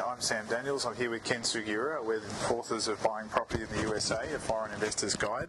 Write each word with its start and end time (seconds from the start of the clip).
I'm 0.00 0.20
Sam 0.20 0.44
Daniels. 0.46 0.84
I'm 0.84 0.94
here 0.96 1.10
with 1.10 1.24
Ken 1.24 1.40
Sugiura. 1.40 2.04
We're 2.04 2.20
the 2.20 2.54
authors 2.54 2.88
of 2.88 3.02
Buying 3.02 3.28
Property 3.28 3.62
in 3.62 3.68
the 3.70 3.82
USA, 3.82 4.16
a 4.34 4.38
foreign 4.38 4.72
investor's 4.72 5.14
guide, 5.14 5.48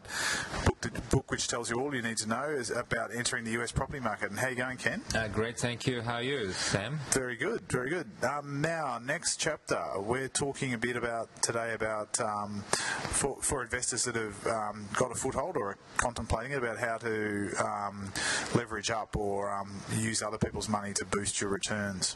book, 0.66 0.80
the 0.82 1.02
book 1.10 1.32
which 1.32 1.48
tells 1.48 1.70
you 1.70 1.80
all 1.80 1.94
you 1.94 2.02
need 2.02 2.18
to 2.18 2.30
know 2.30 2.44
is 2.44 2.70
about 2.70 3.14
entering 3.14 3.44
the 3.44 3.52
US 3.62 3.72
property 3.72 4.00
market. 4.00 4.30
And 4.30 4.40
how 4.40 4.48
you 4.48 4.56
going, 4.56 4.78
Ken? 4.78 5.02
Uh, 5.16 5.28
great, 5.28 5.58
thank 5.58 5.88
you. 5.88 6.02
How 6.02 6.16
are 6.16 6.22
you, 6.22 6.52
Sam? 6.52 7.00
Very 7.12 7.36
good, 7.36 7.62
very 7.70 7.90
good. 7.90 8.10
Um, 8.24 8.62
now, 8.62 9.00
next 9.04 9.38
chapter, 9.38 9.82
we're 9.98 10.30
talking 10.30 10.74
a 10.74 10.78
bit 10.78 10.96
about 10.96 11.30
today 11.42 11.74
about 11.74 12.20
um, 12.22 12.64
for, 12.70 13.38
for 13.42 13.64
investors 13.64 14.06
that 14.06 14.16
have 14.16 14.48
um, 14.48 14.88
got 14.94 15.12
a 15.12 15.16
foothold 15.16 15.58
or 15.58 15.72
are 15.72 15.78
contemplating 15.98 16.52
it 16.52 16.60
about 16.60 16.78
how 16.78 16.98
to 16.98 17.52
um, 17.60 18.14
leverage 18.56 18.92
up 18.92 19.16
or 19.18 19.52
um, 19.52 19.82
use 19.98 20.22
other 20.22 20.38
people's 20.38 20.70
money 20.70 20.94
to 20.94 21.06
boost 21.06 21.42
your 21.42 21.50
returns. 21.50 22.16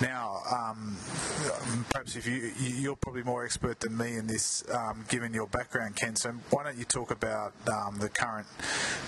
Now, 0.00 0.40
um, 0.50 0.96
perhaps 1.90 2.16
if 2.16 2.26
you 2.26 2.52
you're 2.58 2.96
probably 2.96 3.22
more 3.22 3.44
expert 3.44 3.80
than 3.80 3.96
me 3.96 4.16
in 4.16 4.26
this, 4.26 4.64
um, 4.70 5.04
given 5.08 5.34
your 5.34 5.46
background, 5.46 5.96
Ken. 5.96 6.16
So 6.16 6.32
why 6.50 6.64
don't 6.64 6.78
you 6.78 6.84
talk 6.84 7.10
about 7.10 7.52
um, 7.70 7.98
the 7.98 8.08
current 8.08 8.46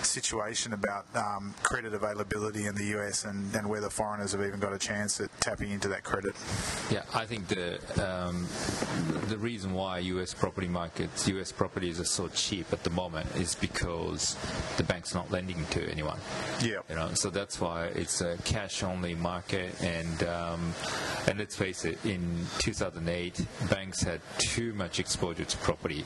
situation 0.03 0.73
about 0.73 1.05
um, 1.15 1.55
credit 1.63 1.93
availability 1.93 2.65
in 2.65 2.75
the 2.75 2.97
US 2.97 3.25
and, 3.25 3.55
and 3.55 3.67
whether 3.67 3.89
foreigners 3.89 4.33
have 4.33 4.41
even 4.41 4.59
got 4.59 4.73
a 4.73 4.77
chance 4.77 5.19
at 5.19 5.29
tapping 5.41 5.71
into 5.71 5.87
that 5.87 6.03
credit? 6.03 6.35
Yeah, 6.91 7.03
I 7.13 7.25
think 7.25 7.47
the 7.47 7.79
um, 8.03 8.47
the 9.27 9.37
reason 9.37 9.73
why 9.73 9.99
U.S. 9.99 10.33
property 10.33 10.67
markets, 10.67 11.27
U.S. 11.27 11.51
properties 11.51 11.99
are 11.99 12.05
so 12.05 12.27
cheap 12.29 12.71
at 12.71 12.83
the 12.83 12.89
moment 12.89 13.27
is 13.35 13.55
because 13.55 14.37
the 14.77 14.83
bank's 14.83 15.13
not 15.13 15.31
lending 15.31 15.65
to 15.71 15.89
anyone. 15.89 16.19
Yeah. 16.61 16.79
You 16.89 16.95
know, 16.95 17.09
so 17.13 17.29
that's 17.29 17.59
why 17.59 17.85
it's 17.85 18.21
a 18.21 18.37
cash-only 18.45 19.15
market, 19.15 19.73
and 19.81 20.23
um, 20.23 20.73
and 21.27 21.39
let's 21.39 21.55
face 21.55 21.85
it, 21.85 21.97
in 22.05 22.45
2008, 22.59 23.45
banks 23.69 24.01
had 24.03 24.21
too 24.37 24.73
much 24.73 24.99
exposure 24.99 25.45
to 25.45 25.57
property, 25.57 26.05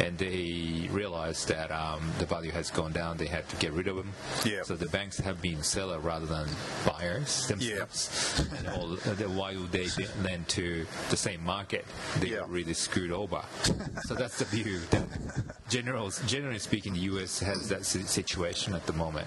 and 0.00 0.16
they 0.18 0.88
realized 0.90 1.48
that 1.48 1.70
um, 1.70 2.10
the 2.18 2.26
value 2.26 2.50
has 2.52 2.70
gone 2.70 2.92
down. 2.92 3.16
They 3.16 3.26
had 3.26 3.48
to 3.50 3.56
get 3.56 3.72
rid 3.72 3.88
of 3.88 3.96
them. 3.96 4.12
Yeah. 4.44 4.62
So 4.62 4.76
the 4.76 4.88
banks 4.88 5.18
have 5.18 5.40
been 5.42 5.62
seller 5.62 5.98
rather 5.98 6.26
than 6.26 6.48
buyers 6.86 7.46
themselves. 7.48 8.44
and 8.58 8.68
all, 8.68 8.88
the- 8.88 9.26
why 9.28 9.56
would 9.56 9.72
they 9.72 9.88
lend 10.22 10.48
to 10.48 10.86
the 11.10 11.16
same 11.16 11.42
market? 11.44 11.84
They 12.20 12.28
Yeah. 12.28 12.44
really 12.48 12.74
screwed 12.74 13.10
over. 13.12 13.42
so 14.04 14.14
that's 14.14 14.38
the 14.38 14.44
view. 14.46 14.80
That 14.90 15.06
general, 15.68 16.10
generally 16.26 16.58
speaking, 16.58 16.92
the 16.94 17.00
U.S. 17.12 17.40
has 17.40 17.68
that 17.68 17.84
situation 17.84 18.74
at 18.74 18.86
the 18.86 18.92
moment. 18.92 19.26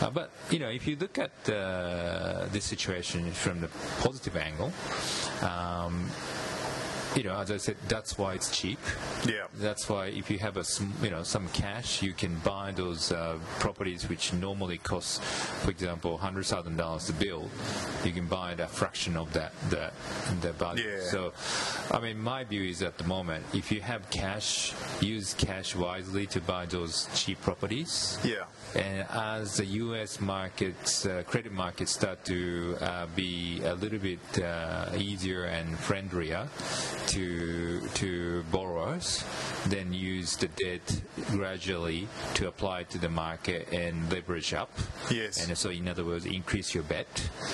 Uh, 0.00 0.10
but 0.10 0.30
you 0.50 0.58
know, 0.58 0.68
if 0.68 0.86
you 0.86 0.96
look 0.96 1.18
at 1.18 1.30
uh, 1.50 2.46
this 2.52 2.64
situation 2.64 3.30
from 3.32 3.60
the 3.60 3.68
positive 4.00 4.29
angle. 4.36 4.72
Um, 5.42 6.10
you 7.16 7.24
know, 7.24 7.36
as 7.36 7.50
I 7.50 7.56
said, 7.56 7.76
that's 7.88 8.18
why 8.18 8.34
it's 8.34 8.56
cheap. 8.56 8.78
Yeah. 9.26 9.46
That's 9.58 9.88
why 9.88 10.06
if 10.06 10.30
you 10.30 10.38
have 10.38 10.56
a 10.56 10.64
you 11.02 11.10
know 11.10 11.22
some 11.22 11.48
cash, 11.48 12.02
you 12.02 12.12
can 12.12 12.36
buy 12.38 12.72
those 12.72 13.12
uh, 13.12 13.38
properties 13.58 14.08
which 14.08 14.32
normally 14.32 14.78
cost, 14.78 15.22
for 15.22 15.70
example, 15.70 16.16
hundred 16.18 16.46
thousand 16.46 16.76
dollars 16.76 17.06
to 17.06 17.12
build. 17.12 17.50
You 18.04 18.12
can 18.12 18.26
buy 18.26 18.52
a 18.52 18.66
fraction 18.66 19.16
of 19.16 19.32
that 19.32 19.52
that 19.70 19.92
the 20.40 20.52
value. 20.52 20.84
Yeah. 20.84 21.10
So, 21.10 21.32
I 21.90 22.00
mean, 22.00 22.18
my 22.18 22.44
view 22.44 22.62
is 22.62 22.82
at 22.82 22.98
the 22.98 23.04
moment, 23.04 23.44
if 23.54 23.72
you 23.72 23.80
have 23.80 24.08
cash, 24.10 24.72
use 25.00 25.34
cash 25.34 25.74
wisely 25.74 26.26
to 26.26 26.40
buy 26.40 26.66
those 26.66 27.08
cheap 27.14 27.40
properties. 27.40 28.18
Yeah. 28.24 28.44
And 28.74 29.06
as 29.10 29.56
the 29.56 29.64
U.S. 29.64 30.20
markets, 30.20 31.04
uh, 31.04 31.24
credit 31.26 31.52
markets 31.52 31.90
start 31.90 32.24
to 32.26 32.76
uh, 32.80 33.06
be 33.16 33.62
a 33.64 33.74
little 33.74 33.98
bit 33.98 34.20
uh, 34.42 34.90
easier 34.96 35.44
and 35.44 35.76
friendlier 35.78 36.48
to 37.08 37.80
to 37.94 38.42
borrowers, 38.50 39.24
then 39.66 39.92
use 39.92 40.36
the 40.36 40.48
debt 40.48 41.00
gradually 41.30 42.08
to 42.34 42.48
apply 42.48 42.84
to 42.84 42.98
the 42.98 43.08
market 43.08 43.68
and 43.72 44.10
leverage 44.12 44.54
up. 44.54 44.70
Yes. 45.10 45.46
And 45.46 45.56
so, 45.56 45.70
in 45.70 45.88
other 45.88 46.04
words, 46.04 46.26
increase 46.26 46.74
your 46.74 46.84
bet 46.84 47.06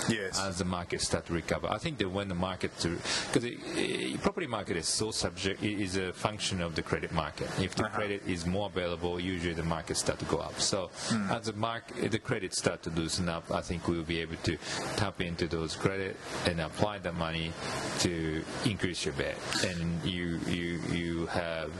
Yes. 0.08 0.38
as 0.40 0.58
the 0.58 0.64
market 0.64 1.00
start 1.00 1.26
to 1.26 1.32
recover. 1.32 1.68
I 1.70 1.78
think 1.78 1.98
that 1.98 2.08
when 2.08 2.28
the 2.28 2.34
market, 2.34 2.70
because 2.76 3.42
the 3.42 4.16
property 4.18 4.46
market 4.46 4.76
is 4.76 4.86
so 4.88 5.10
subject, 5.10 5.62
it 5.62 5.80
is 5.80 5.96
a 5.96 6.12
function 6.12 6.60
of 6.60 6.74
the 6.74 6.82
credit 6.82 7.12
market. 7.12 7.48
If 7.60 7.74
the 7.74 7.84
Uh-huh. 7.86 7.96
credit 7.96 8.22
is 8.26 8.46
more 8.46 8.66
available, 8.68 9.18
usually 9.20 9.54
the 9.54 9.62
market 9.62 9.96
start 9.96 10.18
to 10.20 10.24
go 10.26 10.38
up. 10.38 10.60
So 10.60 10.90
Hmm. 11.08 11.30
as 11.30 11.46
the 11.46 11.52
market, 11.54 12.10
the 12.10 12.18
credit 12.18 12.54
start 12.54 12.82
to 12.84 12.90
loosen 12.90 13.28
up, 13.28 13.50
I 13.50 13.60
think 13.62 13.88
we'll 13.88 14.02
be 14.02 14.20
able 14.20 14.36
to 14.44 14.56
tap 14.96 15.20
into 15.20 15.46
those 15.46 15.74
credit 15.76 16.16
and 16.46 16.60
apply 16.60 16.98
the 16.98 17.12
money 17.12 17.52
to 18.00 18.44
increase 18.64 19.04
your 19.04 19.14
bet, 19.14 19.35
and 19.64 20.04
you 20.04 20.38
you 20.46 20.80
you 20.92 21.26
have, 21.26 21.70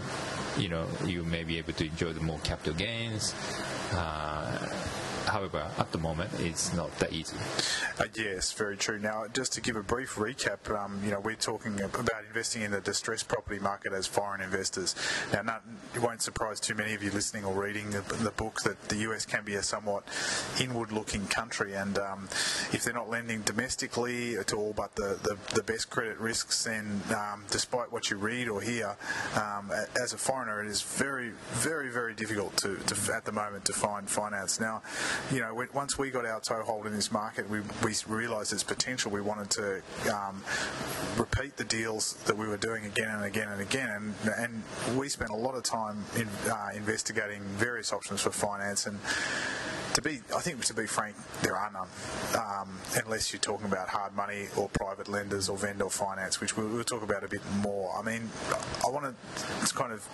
you 0.59 0.69
know, 0.69 0.87
you 1.05 1.25
may 1.25 1.45
be 1.45 1.59
able 1.59 1.73
to 1.75 1.85
enjoy 1.85 2.13
the 2.13 2.21
more 2.21 2.39
capital 2.41 2.75
gains. 2.75 3.35
Uh, 3.93 4.69
However, 5.27 5.67
at 5.79 5.93
the 5.93 5.99
moment, 5.99 6.31
it's 6.39 6.73
not 6.75 6.97
that 6.99 7.13
easy. 7.13 7.37
Uh, 7.99 8.05
yes, 8.15 8.53
very 8.53 8.77
true. 8.77 8.99
Now, 8.99 9.27
just 9.33 9.53
to 9.55 9.61
give 9.61 9.77
a 9.77 9.83
brief 9.83 10.15
recap, 10.15 10.71
um, 10.75 11.01
you 11.05 11.11
know, 11.11 11.21
we're 11.21 11.35
talking 11.35 11.81
about 11.81 12.25
investing 12.27 12.63
in 12.63 12.71
the 12.71 12.81
distressed 12.81 13.29
property 13.29 13.59
market 13.59 13.93
as 13.93 14.07
foreign 14.07 14.41
investors. 14.41 14.95
Now, 15.33 15.43
not, 15.43 15.65
it 15.95 16.03
won't 16.03 16.23
surprise 16.23 16.61
too 16.61 16.75
many 16.75 16.95
of 16.95 17.03
you 17.03 17.11
listening 17.11 17.45
or 17.45 17.55
reading 17.55 17.91
the, 17.91 18.03
the 18.17 18.31
book 18.31 18.61
that 18.63 18.89
the 18.89 18.97
US 19.11 19.27
can 19.27 19.45
be 19.45 19.55
a 19.55 19.63
somewhat 19.63 20.05
inward-looking 20.61 21.27
country, 21.27 21.75
and 21.75 21.99
um, 21.99 22.29
if 22.73 22.85
they're 22.85 22.95
not 22.95 23.11
lending 23.11 23.43
domestically 23.43 24.37
to 24.47 24.57
all 24.57 24.73
but 24.77 24.95
the, 24.95 25.19
the, 25.23 25.37
the 25.55 25.63
best 25.63 25.91
credit 25.91 26.19
risks, 26.19 26.65
then 26.65 27.01
um, 27.11 27.45
despite 27.51 27.91
what 27.91 28.11
you 28.11 28.17
read 28.17 28.49
or 28.49 28.61
hear, 28.61 28.97
um, 29.35 29.71
as 30.01 30.13
a 30.13 30.19
foreigner, 30.19 30.63
it 30.63 30.69
is 30.69 30.83
very, 30.83 31.33
very, 31.53 31.89
very 31.89 32.15
difficult 32.15 32.57
to, 32.59 32.77
to 32.77 33.15
at 33.15 33.25
the 33.25 33.33
moment 33.33 33.65
to 33.65 33.73
find 33.73 34.09
finance. 34.09 34.61
Now, 34.61 34.83
you 35.33 35.41
know, 35.41 35.67
once 35.75 35.99
we 35.99 36.11
got 36.11 36.25
our 36.25 36.41
toehold 36.41 36.87
in 36.87 36.93
this 36.93 37.11
market, 37.11 37.49
we, 37.49 37.61
we 37.83 37.95
realised 38.07 38.53
its 38.53 38.63
potential. 38.63 39.11
We 39.11 39.21
wanted 39.21 39.51
to 39.51 39.83
um, 40.15 40.43
repeat 41.17 41.57
the 41.57 41.65
deals 41.65 42.15
that 42.27 42.37
we 42.37 42.47
were 42.47 42.57
doing 42.57 42.85
again 42.85 43.11
and 43.11 43.25
again 43.25 43.49
and 43.49 43.61
again, 43.61 44.15
and, 44.25 44.63
and 44.89 44.99
we 44.99 45.09
spent 45.09 45.31
a 45.31 45.37
lot 45.37 45.55
of 45.55 45.63
time 45.63 46.05
in, 46.17 46.29
uh, 46.51 46.71
investigating 46.75 47.41
various 47.43 47.93
options 47.93 48.21
for 48.21 48.31
finance 48.31 48.87
and. 48.87 48.99
To 49.97 50.03
be, 50.03 50.21
I 50.37 50.41
think 50.41 50.63
to 50.67 50.75
be 50.75 50.87
frank, 50.87 51.17
there 51.41 51.57
are 51.57 51.73
none, 51.73 51.89
um, 52.39 52.69
unless 53.03 53.33
you're 53.33 53.41
talking 53.41 53.65
about 53.65 53.89
hard 53.89 54.15
money 54.15 54.49
or 54.55 54.69
private 54.69 55.09
lenders 55.09 55.49
or 55.49 55.57
vendor 55.57 55.89
finance, 55.89 56.39
which 56.39 56.55
we'll, 56.55 56.69
we'll 56.69 56.85
talk 56.85 57.01
about 57.03 57.25
a 57.25 57.29
bit 57.29 57.41
more. 57.63 57.97
I 57.99 58.03
mean, 58.03 58.29
I 58.87 58.91
want 58.91 59.07
to, 59.07 59.75
kind 59.75 59.95
of, 59.95 60.07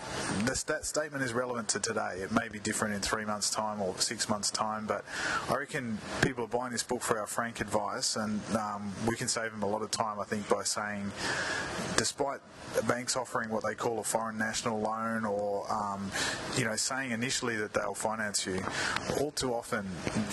this, 0.44 0.62
that 0.62 0.84
statement 0.84 1.24
is 1.24 1.32
relevant 1.32 1.66
to 1.70 1.80
today. 1.80 2.18
It 2.18 2.30
may 2.30 2.48
be 2.48 2.60
different 2.60 2.94
in 2.94 3.00
three 3.00 3.24
months' 3.24 3.50
time 3.50 3.82
or 3.82 3.92
six 3.98 4.28
months' 4.28 4.52
time, 4.52 4.86
but 4.86 5.04
I 5.50 5.56
reckon 5.56 5.98
people 6.22 6.44
are 6.44 6.46
buying 6.46 6.70
this 6.70 6.84
book 6.84 7.02
for 7.02 7.18
our 7.18 7.26
frank 7.26 7.60
advice, 7.60 8.14
and 8.14 8.40
um, 8.54 8.92
we 9.08 9.16
can 9.16 9.26
save 9.26 9.50
them 9.50 9.64
a 9.64 9.68
lot 9.68 9.82
of 9.82 9.90
time, 9.90 10.20
I 10.20 10.24
think, 10.24 10.48
by 10.48 10.62
saying, 10.62 11.10
despite 11.96 12.38
banks 12.86 13.16
offering 13.16 13.50
what 13.50 13.64
they 13.64 13.74
call 13.74 13.98
a 13.98 14.04
foreign 14.04 14.38
national 14.38 14.80
loan 14.80 15.24
or, 15.24 15.70
um, 15.70 16.08
you 16.56 16.64
know, 16.64 16.76
saying 16.76 17.10
initially 17.10 17.56
that 17.56 17.74
they'll 17.74 17.94
finance 17.94 18.46
you, 18.46 18.62
all 19.18 19.32
too 19.32 19.52
often 19.52 19.71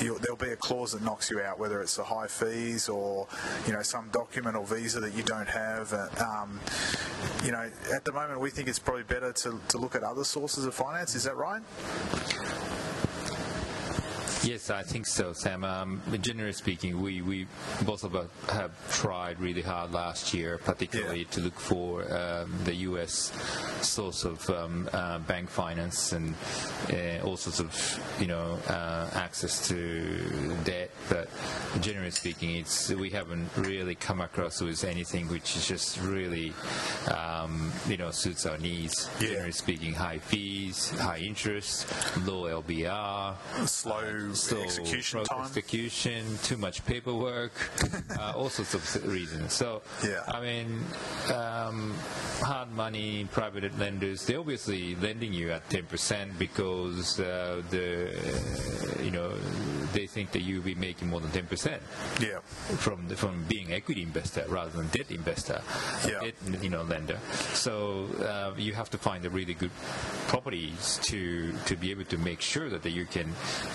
you, 0.02 0.18
there'll 0.20 0.38
be 0.38 0.50
a 0.52 0.56
clause 0.56 0.92
that 0.94 1.04
knocks 1.04 1.30
you 1.30 1.42
out, 1.42 1.60
whether 1.60 1.82
it's 1.82 1.96
the 1.96 2.04
high 2.04 2.28
fees 2.28 2.90
or, 2.90 3.28
you 3.66 3.74
know, 3.74 3.82
some 3.82 4.10
document 4.10 4.56
or 4.56 4.66
visa 4.66 5.00
that 5.00 5.14
you 5.14 5.24
don't 5.24 5.48
have. 5.48 5.94
Uh, 5.94 6.08
Um, 6.20 6.60
you 7.44 7.52
know, 7.52 7.70
at 7.94 8.06
the 8.06 8.12
moment 8.12 8.40
we 8.40 8.50
think 8.50 8.68
it's 8.68 8.80
probably 8.80 9.04
better 9.04 9.32
to, 9.32 9.60
to 9.70 9.78
look 9.78 9.96
at 9.96 10.04
other 10.04 10.24
sources 10.24 10.66
of 10.66 10.74
finance. 10.74 11.16
Is 11.16 11.24
that 11.24 11.36
right? 11.38 11.62
Yes, 14.44 14.70
I 14.70 14.84
think 14.84 15.06
so, 15.06 15.34
Sam. 15.34 15.66
Um, 15.66 16.02
generally 16.22 16.54
speaking, 16.54 17.02
we, 17.02 17.22
we 17.22 17.46
both 17.84 18.06
of 18.06 18.16
us 18.16 18.28
have 18.48 18.72
tried 18.90 19.38
really 19.40 19.62
hard 19.62 19.92
last 19.92 20.34
year, 20.34 20.58
particularly 20.58 21.20
Yeah. 21.22 21.32
to 21.32 21.42
look 21.42 21.60
for 21.60 22.04
um, 22.16 22.54
the 22.64 22.74
U.S. 22.88 23.34
source 23.82 24.24
of 24.24 24.50
um, 24.50 24.90
uh, 24.94 25.20
bank 25.20 25.50
finance 25.50 26.14
and 26.14 26.36
uh, 26.94 27.20
all 27.26 27.36
sorts 27.36 27.60
of 27.60 28.00
you 28.22 28.28
know 28.28 28.58
uh, 28.70 29.10
access 29.14 29.68
to 29.68 30.56
debt. 30.64 30.92
But 31.10 31.28
generally 31.82 32.12
speaking, 32.12 32.56
it's 32.56 32.90
we 32.92 33.10
haven't 33.10 33.50
really 33.58 33.96
come 33.96 34.22
across 34.22 34.62
with 34.62 34.86
anything 34.86 35.28
which 35.28 35.58
is 35.58 35.68
just 35.68 36.00
really 36.02 36.54
um, 37.12 37.74
you 37.90 37.98
know 37.98 38.12
suits 38.12 38.46
our 38.46 38.58
needs. 38.58 39.10
Yeah. 39.20 39.30
Generally 39.32 39.52
speaking, 39.52 39.94
high 39.94 40.20
fees, 40.20 40.92
high 40.92 41.18
interest, 41.20 41.88
low 42.26 42.62
LVR 42.62 43.36
Slow 43.68 44.29
slow 44.36 44.62
execution 44.62 45.24
time. 45.24 45.42
execution, 45.46 46.24
too 46.44 46.58
much 46.58 46.86
paperwork, 46.86 47.52
uh, 48.20 48.34
all 48.36 48.50
sorts 48.50 48.74
of 48.74 49.08
reasons. 49.08 49.54
So, 49.54 49.82
Yeah. 50.04 50.22
I 50.28 50.42
mean, 50.42 50.84
um, 51.34 51.94
hard 52.42 52.72
money, 52.72 53.28
private 53.32 53.78
lenders, 53.78 54.26
they're 54.26 54.40
obviously 54.40 54.96
lending 54.96 55.34
you 55.34 55.52
at 55.52 55.68
10% 55.70 56.38
because 56.38 57.20
uh, 57.20 57.62
the, 57.70 58.10
uh, 58.18 59.04
you 59.04 59.12
know, 59.12 59.34
they 59.94 60.08
think 60.08 60.32
that 60.32 60.42
you'll 60.42 60.64
be 60.64 60.76
making 60.76 61.10
more 61.10 61.20
than 61.22 61.32
10% 61.32 61.80
Yeah. 62.22 62.40
from 62.78 63.08
the, 63.08 63.16
from 63.16 63.44
being 63.48 63.72
equity 63.74 64.02
investor 64.04 64.46
rather 64.48 64.72
than 64.72 64.88
debt 64.90 65.12
investor, 65.12 65.62
Yeah. 66.08 66.20
debt 66.22 66.36
you 66.62 66.70
know 66.70 66.84
lender. 66.84 67.20
So 67.54 68.08
uh, 68.22 68.54
you 68.58 68.74
have 68.74 68.90
to 68.92 68.98
find 68.98 69.24
the 69.24 69.30
really 69.30 69.54
good 69.54 69.72
properties 70.28 71.00
to 71.04 71.54
to 71.66 71.76
be 71.76 71.92
able 71.92 72.06
to 72.06 72.18
make 72.18 72.42
sure 72.42 72.70
that 72.70 72.86
you 72.90 73.06
can 73.06 73.34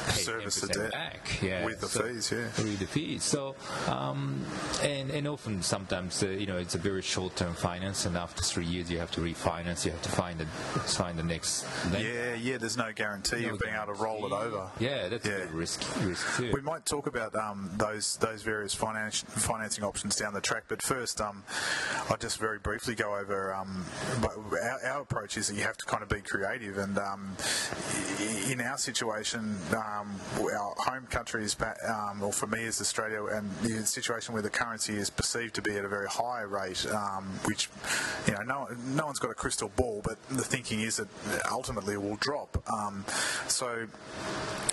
pay 0.09 0.23
Service 0.23 0.61
the 0.61 0.69
10% 0.69 0.73
debt 0.75 0.93
back. 0.93 1.43
Yeah, 1.43 1.65
with 1.65 1.81
the 1.81 1.89
fees, 1.89 2.31
yeah. 2.33 2.47
With 2.63 2.79
the 2.79 2.87
fees. 2.87 3.23
So 3.25 3.55
um, 3.89 4.45
and 4.83 5.11
and 5.11 5.27
often 5.29 5.63
sometimes 5.63 6.23
uh, 6.23 6.29
you 6.29 6.47
know 6.47 6.57
it's 6.59 6.75
a 6.75 6.79
very 6.79 7.03
short 7.03 7.37
term 7.37 7.55
finance, 7.55 8.07
and 8.07 8.17
after 8.17 8.43
three 8.43 8.65
years 8.67 8.91
you 8.91 8.99
have 8.99 9.11
to 9.13 9.21
refinance. 9.21 9.85
You 9.85 9.93
have 9.93 10.03
to 10.03 10.09
find 10.11 10.39
the 10.39 10.47
find 10.47 11.19
the 11.19 11.23
next 11.23 11.65
lender. 11.93 12.09
Yeah, 12.09 12.35
yeah. 12.35 12.59
There's 12.59 12.77
no 12.77 12.93
guarantee 12.93 13.47
No 13.47 13.55
of 13.55 13.61
being 13.61 13.75
able 13.75 13.95
to 13.95 14.03
roll 14.03 14.27
it 14.27 14.33
over. 14.33 14.71
Yeah, 14.79 15.09
that's 15.09 15.27
Yeah. 15.27 15.35
a 15.35 15.39
bit 15.47 15.53
risk 16.05 16.37
too. 16.37 16.51
We 16.53 16.61
might 16.61 16.85
talk 16.87 17.07
about 17.07 17.35
um, 17.35 17.71
those 17.77 18.17
those 18.19 18.43
various 18.43 18.75
finance, 18.75 19.25
financing 19.29 19.85
options 19.85 20.17
down 20.17 20.35
the 20.35 20.41
track, 20.41 20.65
but 20.69 20.83
first, 20.83 21.21
um, 21.21 21.43
I'll 22.09 22.17
just 22.17 22.39
very 22.39 22.59
briefly 22.59 22.95
go 22.95 23.17
over. 23.17 23.55
Um, 23.55 23.85
our, 24.23 24.81
our 24.85 25.03
approach 25.03 25.37
is 25.37 25.49
that 25.49 25.55
you 25.55 25.63
have 25.63 25.77
to 25.79 25.85
kind 25.85 26.03
of 26.03 26.09
be 26.09 26.21
creative, 26.21 26.79
and 26.79 26.99
um, 26.99 27.37
in 28.49 28.61
our 28.61 28.79
situation, 28.79 29.57
um, 29.71 30.21
our 30.39 30.75
home 30.79 31.07
country 31.07 31.45
is, 31.45 31.57
um, 31.89 32.23
or 32.23 32.33
for 32.33 32.47
me, 32.47 32.63
is 32.63 32.81
Australia, 32.81 33.25
and 33.27 33.51
the 33.63 33.87
situation 33.87 34.33
where 34.33 34.43
the 34.43 34.51
currency 34.51 34.97
is 34.97 35.11
perceived 35.11 35.55
to 35.55 35.63
be 35.63 35.77
at 35.77 35.85
a 35.85 35.89
very 35.89 36.09
high 36.09 36.43
rate, 36.43 36.87
um, 36.87 37.25
which 37.45 37.69
you 38.27 38.35
know, 38.35 38.43
no, 38.43 38.69
no 38.95 39.07
one's 39.07 39.19
got 39.19 39.31
a 39.31 39.35
crystal 39.35 39.71
ball, 39.77 40.01
but 40.05 40.17
the 40.29 40.43
thinking 40.43 40.81
is 40.81 40.97
that 40.97 41.09
ultimately 41.51 41.95
it 41.95 42.03
will 42.03 42.17
drop. 42.17 42.63
So 43.49 43.87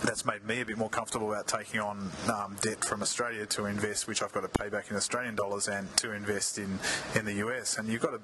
that's 0.03 0.25
made 0.25 0.45
me 0.45 0.61
a 0.61 0.65
bit 0.65 0.77
more 0.77 0.89
comfortable 0.89 1.20
about 1.29 1.47
taking 1.47 1.79
on 1.79 2.09
um, 2.33 2.55
debt 2.61 2.83
from 2.83 3.01
Australia 3.01 3.45
to 3.47 3.65
invest, 3.65 4.07
which 4.07 4.21
I've 4.23 4.31
got 4.31 4.41
to 4.41 4.49
pay 4.49 4.69
back 4.69 4.89
in 4.89 4.97
Australian 4.97 5.35
dollars, 5.35 5.67
and 5.67 5.85
to 5.97 6.13
invest 6.13 6.57
in 6.57 6.79
in 7.15 7.25
the 7.25 7.33
US. 7.45 7.77
And 7.77 7.87
you've 7.87 8.01
got 8.01 8.11
to. 8.11 8.21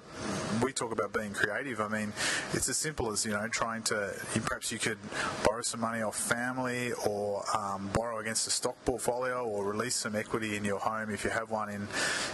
We 0.63 0.73
talk 0.73 0.91
about 0.91 1.13
being 1.13 1.33
creative. 1.33 1.79
I 1.79 1.87
mean, 1.87 2.13
it's 2.53 2.69
as 2.69 2.77
simple 2.77 3.11
as 3.11 3.25
you 3.25 3.31
know 3.31 3.47
trying 3.47 3.83
to. 3.83 4.13
Perhaps 4.45 4.71
you 4.71 4.79
could 4.79 4.97
borrow 5.45 5.61
some 5.61 5.81
money 5.81 6.01
off 6.01 6.17
family, 6.17 6.93
or 7.05 7.43
um, 7.55 7.89
borrow 7.93 8.19
against 8.19 8.47
a 8.47 8.51
stock 8.51 8.75
portfolio, 8.85 9.45
or 9.45 9.65
release 9.65 9.95
some 9.95 10.15
equity 10.15 10.55
in 10.55 10.63
your 10.63 10.79
home 10.79 11.09
if 11.09 11.23
you 11.23 11.29
have 11.29 11.51
one 11.51 11.69
in 11.69 11.87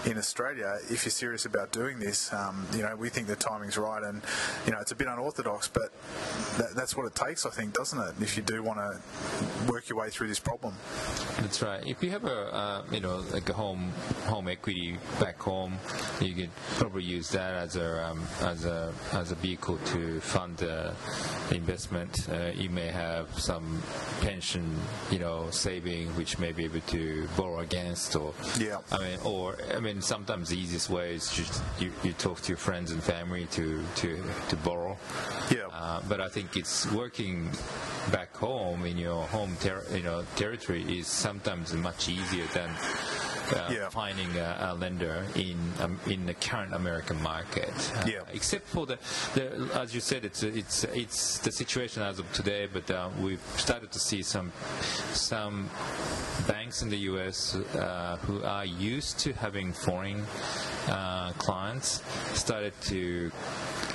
in 0.06 0.18
Australia. 0.18 0.78
If 0.90 1.06
you're 1.06 1.12
serious 1.12 1.46
about 1.46 1.72
doing 1.72 2.00
this, 2.00 2.32
um, 2.34 2.66
you 2.74 2.84
know 2.84 2.96
we 2.96 3.10
think 3.10 3.28
the 3.28 3.36
timing's 3.36 3.78
right, 3.78 4.04
and 4.04 4.22
you 4.66 4.72
know 4.72 4.80
it's 4.80 4.92
a 4.92 4.96
bit 4.96 5.08
unorthodox, 5.08 5.68
but 5.68 5.92
that, 6.58 6.76
that's 6.76 6.96
what 6.96 7.06
it 7.06 7.16
takes, 7.16 7.46
I 7.46 7.50
think, 7.50 7.74
doesn't 7.74 8.00
it? 8.00 8.14
If 8.22 8.38
you 8.38 8.44
do 8.44 8.62
want 8.64 8.80
to 8.80 9.72
work 9.72 9.90
your 9.90 10.00
way 10.00 10.10
through 10.10 10.28
this 10.28 10.40
problem. 10.58 10.76
That's 11.42 11.62
right. 11.62 11.86
If 11.86 12.04
you 12.04 12.12
have 12.12 12.26
a 12.26 12.54
uh, 12.54 12.84
you 12.92 13.00
know 13.00 13.24
like 13.34 13.50
a 13.50 13.54
home 13.54 13.92
home 14.26 14.48
equity 14.48 14.98
back 15.20 15.40
home, 15.42 15.78
you 16.22 16.34
could 16.34 16.50
probably 16.78 17.04
use 17.04 17.30
that 17.30 17.54
as 17.56 17.76
a 17.76 18.06
um, 18.06 18.22
as 18.42 18.66
a 18.66 18.94
as 19.14 19.32
a 19.32 19.36
vehicle 19.36 19.78
to 19.94 20.20
fund 20.20 20.58
the 20.58 20.94
investment. 21.52 22.30
Uh, 22.30 22.52
you 22.54 22.70
may 22.70 22.88
have 22.88 23.28
some 23.40 23.82
pension 24.22 24.64
you 25.12 25.20
know 25.20 25.50
saving 25.50 26.08
which 26.16 26.38
may 26.38 26.52
be 26.52 26.66
able 26.66 26.82
to 26.82 27.28
borrow 27.36 27.60
against, 27.60 28.16
or 28.16 28.34
Yeah. 28.60 28.78
I 28.92 29.00
mean, 29.00 29.20
or 29.24 29.58
I 29.76 29.80
mean, 29.80 30.02
sometimes 30.02 30.50
the 30.50 30.58
easiest 30.58 30.90
way 30.90 31.16
is 31.16 31.32
just 31.32 31.64
you, 31.80 31.92
you 32.04 32.14
talk 32.14 32.42
to 32.42 32.50
your 32.50 32.58
friends 32.58 32.92
and 32.92 33.02
family 33.02 33.48
to 33.58 33.82
to 33.96 34.24
to 34.50 34.56
borrow. 34.58 34.98
Yeah. 35.50 35.68
Uh, 35.74 36.02
but 36.08 36.22
I 36.22 36.30
think 36.30 36.56
it's 36.56 36.92
working 36.92 37.50
back 38.12 38.36
home 38.36 38.86
in 38.86 38.98
your 38.98 39.24
home 39.28 39.56
ter- 39.60 39.86
you 39.94 40.04
know 40.04 40.24
territory 40.36 40.84
is 41.00 41.08
sometimes 41.08 41.74
much 41.74 42.10
easier 42.10 42.46
than 42.54 42.70
uh, 42.70 43.70
Yeah. 43.72 43.90
finding 43.90 44.30
a, 44.38 44.70
a 44.72 44.74
lender 44.76 45.26
in 45.36 45.58
um, 45.82 46.00
in 46.08 46.26
the 46.26 46.34
current 46.34 46.74
American 46.74 47.22
market. 47.22 47.74
Uh, 47.96 48.06
Yeah. 48.08 48.20
Except 48.34 48.66
for 48.68 48.86
the, 48.86 48.98
the 49.36 49.70
as 49.80 49.94
you 49.94 50.02
said, 50.02 50.26
it's 50.26 50.44
it's 50.44 50.84
it's 50.86 51.40
the 51.40 51.52
situation 51.52 52.02
as 52.04 52.20
of 52.20 52.32
today. 52.34 52.68
But 52.72 52.90
uh, 52.92 53.10
we've 53.22 53.42
started 53.58 53.92
to 53.92 54.00
see 54.00 54.22
some 54.24 54.52
some 55.14 55.70
banks 56.48 56.82
in 56.82 56.90
the 56.90 56.98
U.S. 57.12 57.56
Uh, 57.56 58.18
who 58.26 58.44
are 58.44 58.66
used 58.66 59.20
to 59.20 59.34
having 59.34 59.72
foreign 59.74 60.24
uh, 60.90 61.32
clients 61.38 62.02
started 62.34 62.74
to 62.82 63.32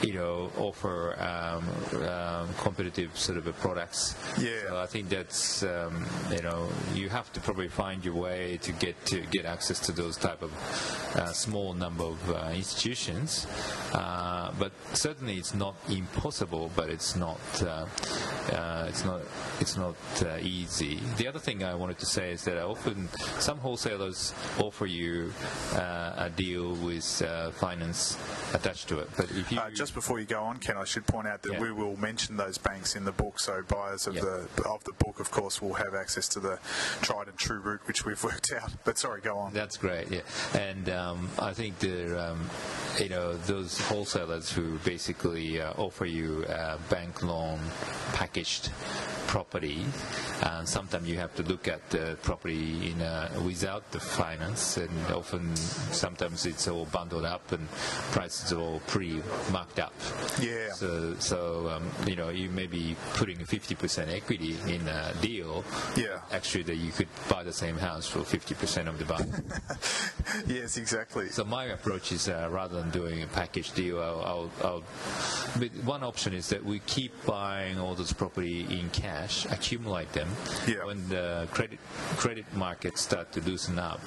you 0.03 0.15
know 0.15 0.51
offer 0.57 1.17
um, 1.19 2.03
um, 2.03 2.49
competitive 2.59 3.17
sort 3.19 3.39
of 3.39 3.45
products. 3.59 4.15
Yeah. 4.41 4.69
So 4.69 4.79
I 4.79 4.87
think 4.87 5.09
that's 5.09 5.63
um, 5.63 6.05
you 6.31 6.43
know 6.43 6.69
you 6.95 7.09
have 7.09 7.33
to 7.33 7.41
probably 7.41 7.69
find 7.69 8.05
your 8.05 8.15
way 8.15 8.59
to 8.63 8.73
get 8.73 8.95
to 9.07 9.21
get 9.31 9.45
access 9.45 9.81
to 9.81 9.93
those 9.93 10.17
type 10.17 10.43
of 10.43 10.53
uh, 11.17 11.33
small 11.33 11.75
number 11.75 12.05
of 12.05 12.31
uh, 12.31 12.51
institutions. 12.55 13.47
Uh, 13.93 14.53
but 14.59 14.73
certainly 14.93 15.37
it's 15.37 15.55
not 15.55 15.75
impossible, 15.89 16.71
but 16.77 16.89
it's 16.89 17.17
not 17.17 17.41
uh, 17.63 17.87
uh, 18.53 18.87
it's 18.89 19.05
not 19.05 19.21
it's 19.61 19.77
not 19.77 19.97
uh, 20.23 20.39
easy. 20.41 21.01
The 21.17 21.27
other 21.27 21.39
thing 21.39 21.65
I 21.65 21.75
wanted 21.75 21.99
to 21.99 22.07
say 22.07 22.33
is 22.33 22.45
that 22.45 22.59
often 22.63 23.09
some 23.39 23.59
wholesalers 23.59 24.35
offer 24.59 24.87
you 24.87 25.33
uh, 25.75 26.15
a 26.17 26.31
deal 26.31 26.75
with 26.75 27.23
uh, 27.23 27.51
finance 27.53 28.17
attached 28.55 28.89
to 28.89 28.99
it, 29.01 29.09
but 29.17 29.31
if 29.33 29.51
you 29.51 29.59
just 29.89 29.95
before 29.95 30.21
you 30.21 30.27
go 30.27 30.43
on, 30.43 30.59
Ken, 30.59 30.77
I 30.77 30.85
should 30.85 31.07
point 31.07 31.27
out 31.27 31.41
that 31.45 31.55
Yeah. 31.55 31.61
we 31.63 31.73
will 31.73 31.97
mention 31.97 32.37
those 32.37 32.59
banks 32.59 32.95
in 32.95 33.07
the 33.07 33.13
book. 33.13 33.41
So 33.41 33.63
buyers 33.69 34.07
of 34.07 34.17
the 34.17 34.47
of 34.69 34.85
the 34.85 34.93
book, 34.99 35.19
of 35.19 35.31
course, 35.31 35.63
will 35.63 35.73
have 35.73 35.95
access 35.95 36.29
to 36.29 36.41
the 36.41 36.59
tried 37.01 37.29
and 37.29 37.39
true 37.39 37.59
route 37.61 37.81
which 37.87 38.05
we've 38.05 38.23
worked 38.31 38.53
out. 38.53 38.71
But 38.85 38.99
sorry, 38.99 39.23
go 39.23 39.39
on. 39.39 39.55
That's 39.55 39.79
great, 39.79 40.11
yeah. 40.11 40.21
And 40.53 40.91
um, 40.91 41.31
I 41.39 41.55
think 41.55 41.79
the 41.79 42.33
um, 42.33 42.51
you 43.01 43.09
know 43.09 43.33
those 43.39 43.81
wholesalers 43.81 44.53
who 44.53 44.77
basically 44.85 45.59
uh, 45.59 45.73
offer 45.79 46.05
you 46.05 46.45
a 46.45 46.79
bank 46.91 47.23
loan 47.23 47.59
packaged 48.13 48.71
property, 49.29 49.85
and 50.43 50.69
sometimes 50.69 51.07
you 51.09 51.19
have 51.19 51.35
to 51.37 51.45
look 51.45 51.69
at 51.69 51.89
the 51.91 52.19
property 52.23 52.91
in 52.91 53.01
uh, 53.01 53.29
without 53.45 53.89
the 53.93 54.01
finance, 54.01 54.79
and 54.79 54.91
often 55.13 55.55
sometimes 55.55 56.47
it's 56.47 56.67
all 56.67 56.87
bundled 56.87 57.25
up 57.25 57.53
and 57.53 57.71
prices 58.11 58.53
are 58.53 58.61
all 58.61 58.81
pre-marked 58.89 59.79
up. 59.79 59.95
Yeah. 60.41 60.73
So 60.73 61.15
so 61.21 61.69
um, 61.69 61.85
you 62.07 62.17
know 62.17 62.31
you 62.31 62.49
may 62.49 62.67
be 62.67 62.97
putting 63.15 63.39
50% 63.39 64.09
equity 64.13 64.57
in 64.67 64.89
a 64.89 65.13
deal. 65.21 65.65
Yeah. 65.97 66.21
Actually, 66.33 66.65
that 66.65 66.77
you 66.77 66.91
could 66.91 67.09
buy 67.29 67.43
the 67.45 67.53
same 67.53 67.77
house 67.77 68.09
for 68.09 68.21
50% 68.21 68.89
of 68.89 68.99
the 68.99 69.05
value. 69.05 69.33
yes, 70.47 70.77
exactly. 70.77 71.29
So 71.29 71.45
my 71.45 71.67
approach 71.67 72.13
is 72.13 72.29
uh, 72.29 72.49
rather 72.51 72.81
than 72.81 72.91
doing 72.91 73.23
a 73.23 73.27
package 73.27 73.73
deal, 73.73 74.01
I'll, 74.01 74.23
I'll, 74.25 74.51
I'll, 74.65 74.83
but 75.59 75.71
one 75.85 76.03
option 76.03 76.33
is 76.33 76.49
that 76.49 76.65
we 76.65 76.79
keep 76.81 77.13
buying 77.27 77.79
all 77.79 77.95
this 77.95 78.13
property 78.13 78.67
in 78.71 78.89
cash, 78.91 79.18
accumulate 79.51 80.13
them. 80.13 80.29
Yeah. 80.67 80.85
When 80.85 81.09
the 81.09 81.49
credit 81.51 81.79
credit 82.17 82.45
markets 82.55 83.01
start 83.01 83.33
to 83.33 83.41
loosen 83.41 83.79
up, 83.79 84.01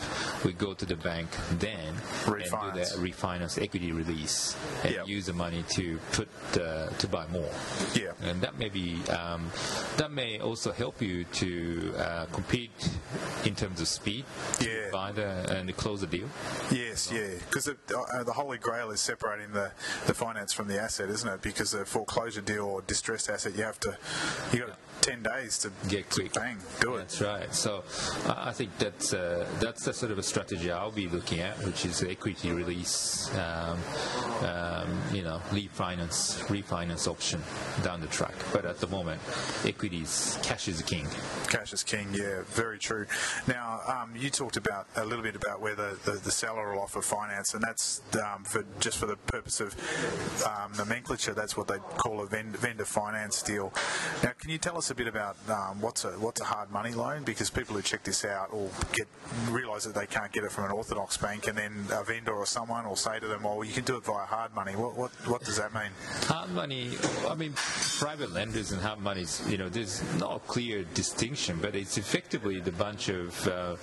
we 0.45 0.53
go 0.53 0.73
to 0.73 0.85
the 0.85 0.95
bank 0.95 1.29
then 1.59 1.93
and 1.95 1.97
do 2.25 2.31
Refinance. 2.31 2.95
the 2.95 3.11
refinance 3.11 3.61
equity 3.61 3.91
release 3.91 4.55
and 4.83 4.93
Yeah. 4.95 5.05
use 5.05 5.25
the 5.25 5.33
money 5.33 5.63
to 5.69 5.99
put 6.11 6.27
uh, 6.59 6.89
to 6.89 7.07
buy 7.07 7.25
more. 7.27 7.51
Yeah. 7.93 8.11
And 8.23 8.41
that 8.41 8.57
may 8.57 8.69
be 8.69 9.01
um, 9.09 9.49
that 9.97 10.11
may 10.11 10.39
also 10.39 10.71
help 10.71 11.01
you 11.01 11.23
to 11.25 11.93
uh, 11.97 12.25
compete 12.31 12.89
in 13.45 13.55
terms 13.55 13.81
of 13.81 13.87
speed. 13.87 14.25
to 14.59 14.69
Yeah. 14.69 14.89
Buy 14.91 15.11
the 15.11 15.29
and 15.57 15.75
close 15.77 16.01
the 16.01 16.07
deal. 16.07 16.27
Yes, 16.71 17.11
yeah, 17.11 17.27
because 17.47 17.65
the, 17.65 17.75
uh, 17.97 18.23
the 18.23 18.33
holy 18.33 18.57
grail 18.57 18.91
is 18.91 18.99
separating 19.01 19.51
the, 19.53 19.71
the 20.05 20.13
finance 20.13 20.53
from 20.53 20.67
the 20.67 20.79
asset, 20.79 21.09
isn't 21.09 21.27
it? 21.27 21.41
Because 21.41 21.73
a 21.73 21.85
foreclosure 21.85 22.41
deal 22.41 22.65
or 22.65 22.81
distressed 22.81 23.29
asset, 23.29 23.55
you 23.55 23.63
have 23.63 23.79
to 23.81 23.97
you 24.51 24.59
got 24.59 24.77
ten 25.01 25.21
days 25.23 25.57
to 25.59 25.71
Get 25.89 26.09
quick. 26.09 26.33
bang 26.33 26.57
do 26.79 26.95
it. 26.95 26.99
That's 26.99 27.21
right. 27.21 27.53
So 27.53 27.83
I 28.27 28.49
I 28.49 28.53
think 28.53 28.71
that's 28.77 29.13
uh, 29.13 29.47
that's 29.59 29.85
the 29.85 29.93
sort 29.93 30.11
of 30.11 30.17
a 30.19 30.23
strategy 30.23 30.71
I'll 30.71 30.91
be 30.91 31.07
looking 31.07 31.39
at, 31.39 31.57
which 31.65 31.85
is 31.85 32.03
equity 32.03 32.51
release, 32.51 33.29
um, 33.37 33.77
um, 34.41 35.01
you 35.13 35.23
know, 35.23 35.41
refinance 35.49 36.39
refinance 36.45 37.07
option 37.07 37.41
down 37.83 38.01
the 38.01 38.07
track. 38.07 38.33
But 38.51 38.65
at 38.65 38.79
the 38.79 38.87
moment, 38.87 39.21
equities, 39.65 40.37
cash 40.41 40.67
is 40.67 40.81
king. 40.81 41.07
Cash 41.47 41.73
is 41.73 41.83
king, 41.83 42.07
yeah, 42.13 42.41
very 42.47 42.79
true. 42.79 43.05
Now, 43.47 43.81
um, 43.87 44.13
you 44.15 44.29
talked 44.29 44.57
about 44.57 44.87
a 44.95 45.05
little 45.05 45.23
bit 45.23 45.35
about 45.35 45.61
where 45.61 45.75
the, 45.75 45.97
the, 46.03 46.31
seller 46.31 46.73
will 46.73 46.81
offer 46.81 47.01
finance, 47.01 47.53
and 47.53 47.61
that's 47.61 48.01
um, 48.15 48.43
for 48.43 48.65
just 48.79 48.97
for 48.97 49.05
the 49.05 49.17
purpose 49.17 49.59
of 49.59 49.75
um, 50.45 50.71
nomenclature. 50.77 51.33
That's 51.33 51.57
what 51.57 51.67
they 51.67 51.77
call 51.97 52.21
a 52.21 52.25
vend- 52.25 52.57
vendor 52.57 52.85
finance 52.85 53.41
deal. 53.43 53.73
Now, 54.23 54.31
can 54.39 54.49
you 54.49 54.57
tell 54.57 54.77
us 54.77 54.89
a 54.91 54.95
bit 54.95 55.07
about 55.07 55.37
um, 55.49 55.81
what's 55.81 56.05
a 56.05 56.11
what's 56.11 56.41
a 56.41 56.45
hard 56.45 56.71
money 56.71 56.93
loan? 56.93 57.23
Because 57.23 57.49
people 57.49 57.75
who 57.75 57.81
check 57.81 58.03
this 58.03 58.23
out 58.25 58.53
will 58.53 58.71
get 58.93 59.07
realise 59.49 59.83
that 59.83 59.93
they 59.93 60.07
can't 60.07 60.31
get 60.31 60.43
it 60.43 60.51
from 60.51 60.65
an 60.65 60.71
orthodox 60.71 61.17
bank, 61.17 61.47
and 61.47 61.57
then 61.57 61.85
a 61.91 62.03
vendor 62.03 62.33
or 62.33 62.45
someone 62.45 62.87
will 62.87 62.95
say 62.95 63.19
to 63.19 63.27
them, 63.27 63.43
"Well, 63.43 63.63
you 63.63 63.73
can 63.73 63.83
do 63.83 63.97
it 63.97 64.05
via 64.05 64.25
hard 64.31 64.55
money." 64.55 64.73
What 64.75 64.95
what 64.95 65.11
what 65.27 65.41
does 65.43 65.57
that 65.57 65.73
mean? 65.73 65.91
Hard 66.31 66.49
money. 66.51 66.97
I 67.29 67.35
mean, 67.35 67.53
private 68.01 68.31
lenders 68.33 68.71
and 68.71 68.81
hard 68.81 68.99
money, 68.99 69.23
you 69.47 69.59
know, 69.59 69.69
there's 69.69 70.01
not 70.19 70.35
a 70.37 70.39
clear 70.39 70.83
distinction, 70.95 71.59
but 71.61 71.75
it's 71.75 71.99
effectively 71.99 72.59
the 72.59 72.71
bunch 72.71 73.09
of 73.09 73.47
uh, 73.47 73.75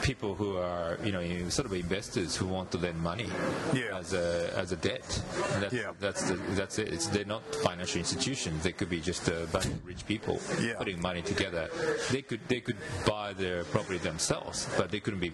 people 0.00 0.34
who 0.34 0.56
are, 0.56 0.98
you 1.04 1.12
know, 1.12 1.22
sort 1.50 1.66
of 1.66 1.74
investors 1.74 2.34
who 2.34 2.46
want 2.46 2.70
to 2.70 2.78
lend 2.78 2.98
money 2.98 3.28
Yeah. 3.74 3.98
as 3.98 4.14
a 4.14 4.50
as 4.56 4.72
a 4.72 4.76
debt. 4.76 5.04
And 5.52 5.62
that's, 5.62 5.74
Yeah. 5.74 5.92
that's 6.00 6.22
the, 6.28 6.34
that's 6.60 6.78
it. 6.78 6.88
It's, 6.88 7.06
they're 7.08 7.26
not 7.36 7.42
financial 7.56 7.98
institutions. 7.98 8.62
They 8.62 8.72
could 8.72 8.88
be 8.88 9.00
just 9.00 9.28
a 9.28 9.46
bunch 9.52 9.66
of 9.66 9.86
rich 9.86 10.06
people 10.06 10.40
Yeah. 10.58 10.74
putting 10.78 10.98
money 11.02 11.20
together. 11.20 11.68
They 12.10 12.22
could 12.22 12.40
they 12.48 12.60
could 12.62 12.78
buy 13.06 13.34
their 13.34 13.64
property 13.64 13.98
themselves, 13.98 14.66
but 14.78 14.90
they 14.90 15.00
couldn't 15.00 15.20
be 15.20 15.32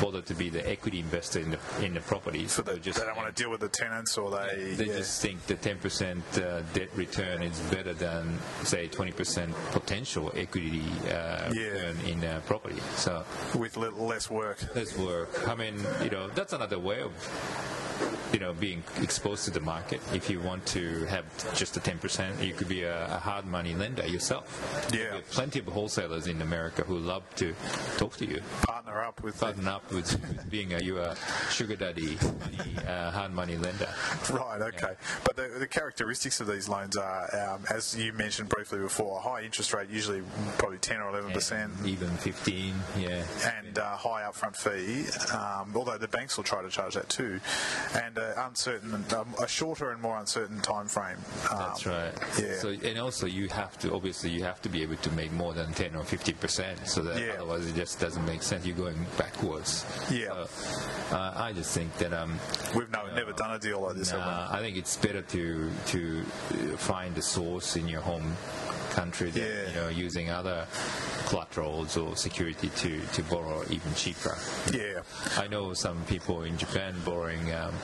bothered 0.00 0.24
to 0.26 0.34
be 0.34 0.48
the 0.48 0.66
equity 0.66 0.98
investor 1.00 1.40
in 1.40 1.50
the 1.50 1.58
in 1.84 1.92
the 1.92 2.00
property. 2.00 2.44
The, 2.46 2.62
They 2.62 2.78
just 2.78 2.98
they 3.00 3.04
don't 3.06 3.16
want 3.18 3.28
to 3.36 3.42
deal 3.42 3.50
with 3.50 3.60
the 3.60 3.68
tenants, 3.68 4.16
or 4.16 4.30
they. 4.30 4.74
they 4.80 4.86
just 4.86 5.20
think 5.20 5.44
the 5.46 5.56
10% 5.56 6.16
uh, 6.38 6.62
debt 6.72 6.88
return 6.96 7.42
is 7.42 7.65
better 7.70 7.94
than, 7.94 8.38
say, 8.64 8.88
20% 8.88 9.52
potential 9.72 10.32
equity 10.36 10.82
uh, 11.06 11.50
Yeah. 11.52 11.64
return 11.68 11.96
in 12.06 12.24
uh, 12.24 12.40
property. 12.46 12.80
So 12.96 13.24
with 13.54 13.76
little 13.76 14.06
less 14.06 14.30
work. 14.30 14.58
let's 14.74 14.96
work. 14.96 15.48
I 15.48 15.54
mean, 15.54 15.74
you 16.02 16.10
know, 16.10 16.28
that's 16.28 16.52
another 16.52 16.78
way 16.78 17.00
of, 17.02 17.12
you 18.32 18.38
know, 18.40 18.52
being 18.52 18.82
exposed 19.02 19.44
to 19.46 19.50
the 19.50 19.60
market. 19.60 20.00
If 20.12 20.28
you 20.30 20.40
want 20.40 20.66
to 20.66 21.04
have 21.06 21.24
just 21.54 21.76
a 21.76 21.80
10%, 21.80 22.42
you 22.44 22.54
could 22.54 22.68
be 22.68 22.82
a, 22.82 23.06
a 23.06 23.18
hard 23.18 23.46
money 23.46 23.74
lender 23.74 24.06
yourself. 24.06 24.44
Yeah. 24.92 25.20
Plenty 25.30 25.60
of 25.60 25.66
wholesalers 25.66 26.26
in 26.26 26.42
America 26.42 26.82
who 26.82 26.98
love 26.98 27.22
to 27.36 27.54
talk 27.96 28.16
to 28.18 28.26
you. 28.26 28.40
With. 29.26 29.40
The, 29.40 29.70
up 29.70 29.90
with, 29.92 30.12
with 30.12 30.50
being 30.50 30.72
a, 30.74 30.78
you 30.80 30.98
a 30.98 31.16
sugar 31.50 31.74
daddy, 31.76 32.16
money, 32.40 32.76
uh, 32.86 33.10
hard 33.10 33.32
money 33.32 33.56
lender. 33.56 33.88
Right, 34.30 34.60
okay. 34.62 34.94
But 35.24 35.36
the, 35.36 35.48
the 35.58 35.66
characteristics 35.66 36.40
of 36.40 36.46
these 36.46 36.68
loans 36.68 36.96
are, 36.96 37.54
um, 37.54 37.64
as 37.70 37.96
you 37.96 38.12
mentioned 38.12 38.48
briefly 38.48 38.78
before, 38.78 39.18
a 39.18 39.20
high 39.20 39.42
interest 39.42 39.72
rate, 39.74 39.88
usually 39.90 40.22
probably 40.58 40.78
10 40.78 41.00
or 41.00 41.12
11%, 41.12 41.86
Even 41.86 42.08
15, 42.18 42.74
yeah. 42.98 43.24
and 43.58 43.78
uh, 43.78 43.96
high 43.96 44.22
upfront 44.22 44.56
fee, 44.56 45.06
um, 45.36 45.72
although 45.74 45.98
the 45.98 46.08
banks 46.08 46.36
will 46.36 46.44
try 46.44 46.62
to 46.62 46.68
charge 46.68 46.94
that 46.94 47.08
too, 47.08 47.40
and 47.94 48.16
uh, 48.18 48.32
uncertain, 48.38 49.04
um, 49.16 49.34
a 49.42 49.48
shorter 49.48 49.90
and 49.90 50.00
more 50.00 50.18
uncertain 50.18 50.60
time 50.60 50.86
frame. 50.86 51.16
Um, 51.50 51.58
That's 51.58 51.86
right. 51.86 52.12
yeah. 52.40 52.58
So 52.58 52.68
and 52.68 52.98
also 52.98 53.26
you 53.26 53.48
have 53.48 53.78
to 53.80 53.92
obviously 53.94 54.30
you 54.30 54.42
have 54.44 54.62
to 54.62 54.68
be 54.68 54.82
able 54.82 54.96
to 54.96 55.10
make 55.12 55.32
more 55.32 55.52
than 55.52 55.72
10 55.72 55.96
or 55.96 56.04
50 56.04 56.32
percent, 56.34 56.86
so 56.86 57.02
that 57.02 57.20
Yeah. 57.20 57.34
otherwise 57.34 57.66
it 57.66 57.74
just 57.74 57.98
doesn't 58.00 58.24
make 58.24 58.42
sense. 58.42 58.64
You're 58.66 58.76
going 58.76 58.96
backwards. 59.16 59.84
Yeah. 60.10 60.44
So, 60.46 61.16
uh, 61.16 61.32
I 61.36 61.52
just 61.52 61.72
think 61.74 61.96
that 61.98 62.12
um, 62.12 62.38
We've 62.74 62.90
no, 62.90 63.06
never 63.14 63.32
done 63.32 63.52
a 63.54 63.58
deal 63.58 63.80
like 63.80 63.96
this. 63.96 64.12
uh, 64.12 64.48
I 64.50 64.60
think 64.60 64.76
it's 64.76 64.96
better 64.96 65.22
to 65.22 65.70
to 65.86 66.24
uh, 66.24 66.76
find 66.76 67.14
the 67.14 67.22
source 67.22 67.76
in 67.76 67.88
your 67.88 68.00
home 68.02 68.36
country 68.90 69.30
than 69.30 69.42
Yeah. 69.42 69.68
you 69.68 69.74
know 69.74 69.88
using 69.88 70.30
other 70.30 70.66
collaterals 71.26 71.96
or 71.96 72.16
security 72.16 72.68
to, 72.76 73.00
to 73.12 73.22
borrow 73.24 73.62
even 73.68 73.92
cheaper. 73.94 74.36
Yeah. 74.72 75.02
I 75.36 75.48
know 75.48 75.74
some 75.74 76.04
people 76.04 76.42
in 76.44 76.56
Japan 76.56 76.94
borrowing, 77.04 77.52
um, 77.52 77.74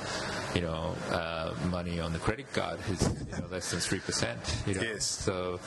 you 0.55 0.61
know, 0.61 0.95
uh, 1.11 1.55
money 1.71 2.01
on 2.01 2.13
the 2.13 2.19
credit 2.19 2.53
card 2.53 2.79
is 2.91 3.03
you 3.03 3.41
know, 3.41 3.47
less 3.51 3.71
than 3.71 3.81
three 3.81 4.01
percent. 4.01 4.39
You 4.67 4.75
know? 4.75 4.83
Yes. 4.83 5.05
So 5.05 5.61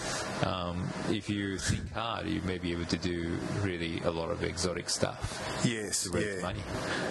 um, 0.46 0.88
if 1.10 1.30
you 1.30 1.58
think 1.58 1.92
hard, 1.94 2.28
you 2.28 2.42
may 2.42 2.58
be 2.58 2.72
able 2.72 2.86
to 2.86 2.98
do 2.98 3.38
really 3.62 4.02
a 4.02 4.12
lot 4.12 4.30
of 4.30 4.44
exotic 4.44 4.90
stuff 4.90 5.66
Yes, 5.66 6.08
yeah. 6.14 6.42
money. 6.42 6.60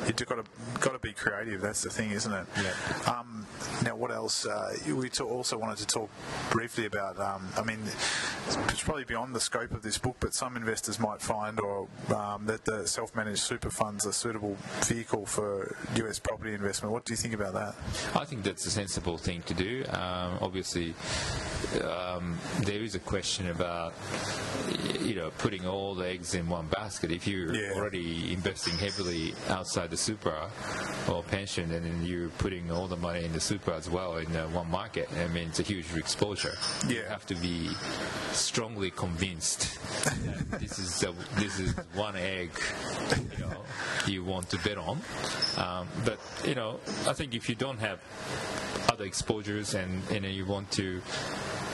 You've 0.06 0.26
got 0.26 0.36
to 0.36 0.44
got 0.80 0.92
to 0.92 0.98
be 0.98 1.12
creative. 1.12 1.60
That's 1.60 1.82
the 1.82 1.90
thing, 1.90 2.10
isn't 2.10 2.32
it? 2.32 2.46
Yeah. 2.62 3.12
Um, 3.12 3.46
now, 3.82 3.96
what 3.96 4.10
else? 4.10 4.46
Uh, 4.46 4.76
we 4.86 5.10
also 5.20 5.58
wanted 5.58 5.78
to 5.78 5.86
talk 5.86 6.10
briefly 6.50 6.86
about. 6.86 7.18
Um, 7.18 7.48
I 7.56 7.62
mean, 7.62 7.80
it's 8.68 8.82
probably 8.82 9.04
beyond 9.04 9.34
the 9.34 9.40
scope 9.40 9.72
of 9.72 9.82
this 9.82 9.98
book, 9.98 10.16
but 10.20 10.34
some 10.34 10.56
investors 10.56 10.98
might 11.00 11.20
find, 11.20 11.58
or 11.60 11.88
um, 12.14 12.46
that 12.46 12.64
the 12.64 12.86
self-managed 12.86 13.40
super 13.40 13.70
funds 13.70 14.06
are 14.06 14.10
a 14.10 14.12
suitable 14.12 14.56
vehicle 14.84 15.26
for 15.26 15.74
U.S. 15.96 16.18
property 16.18 16.54
investment. 16.54 16.92
What 16.92 17.04
do 17.04 17.12
you 17.12 17.16
think 17.16 17.34
about 17.34 17.54
that? 17.54 17.63
I 18.14 18.24
think 18.24 18.42
that's 18.42 18.66
a 18.66 18.70
sensible 18.70 19.18
thing 19.18 19.42
to 19.42 19.54
do. 19.54 19.84
Um, 19.88 20.38
obviously, 20.40 20.94
um, 21.82 22.38
there 22.60 22.82
is 22.82 22.94
a 22.94 23.00
question 23.00 23.50
about 23.50 23.94
y- 25.14 25.20
you 25.20 25.20
know 25.20 25.30
putting 25.38 25.66
all 25.66 25.94
the 25.94 26.06
eggs 26.06 26.34
in 26.34 26.48
one 26.48 26.66
basket. 26.68 27.10
If 27.10 27.26
you're 27.26 27.54
Yeah. 27.54 27.72
already 27.74 28.32
investing 28.32 28.76
heavily 28.78 29.34
outside 29.48 29.90
the 29.90 29.96
super 29.96 30.34
or 31.08 31.22
pension, 31.22 31.70
and 31.72 31.84
then 31.86 32.04
you're 32.04 32.30
putting 32.38 32.70
all 32.70 32.88
the 32.88 32.96
money 32.96 33.24
in 33.24 33.32
the 33.32 33.40
super 33.40 33.72
as 33.72 33.88
well 33.88 34.16
in 34.18 34.34
uh, 34.36 34.48
one 34.48 34.70
market, 34.70 35.08
I 35.16 35.28
mean 35.28 35.48
it's 35.48 35.60
a 35.60 35.62
huge 35.62 35.86
exposure. 35.96 36.56
You 36.88 37.02
have 37.08 37.26
to 37.26 37.34
be 37.36 37.70
strongly 38.32 38.90
convinced 38.90 39.78
that 40.50 40.60
this 40.60 40.78
is 40.78 41.00
the, 41.00 41.12
this 41.36 41.58
is 41.60 41.74
one 41.94 42.16
egg 42.16 42.50
you 43.38 43.44
know 43.44 43.62
you 44.06 44.24
want 44.24 44.48
to 44.50 44.58
bet 44.58 44.78
on. 44.78 45.00
Um, 45.56 45.88
but 46.04 46.18
you 46.44 46.54
know, 46.54 46.80
I 47.06 47.12
think 47.12 47.34
if 47.34 47.48
you 47.48 47.54
don't 47.54 47.78
have 47.78 47.98
other 48.92 49.04
exposures 49.04 49.74
and, 49.74 50.02
and 50.10 50.24
you 50.26 50.44
want 50.46 50.70
to 50.72 51.00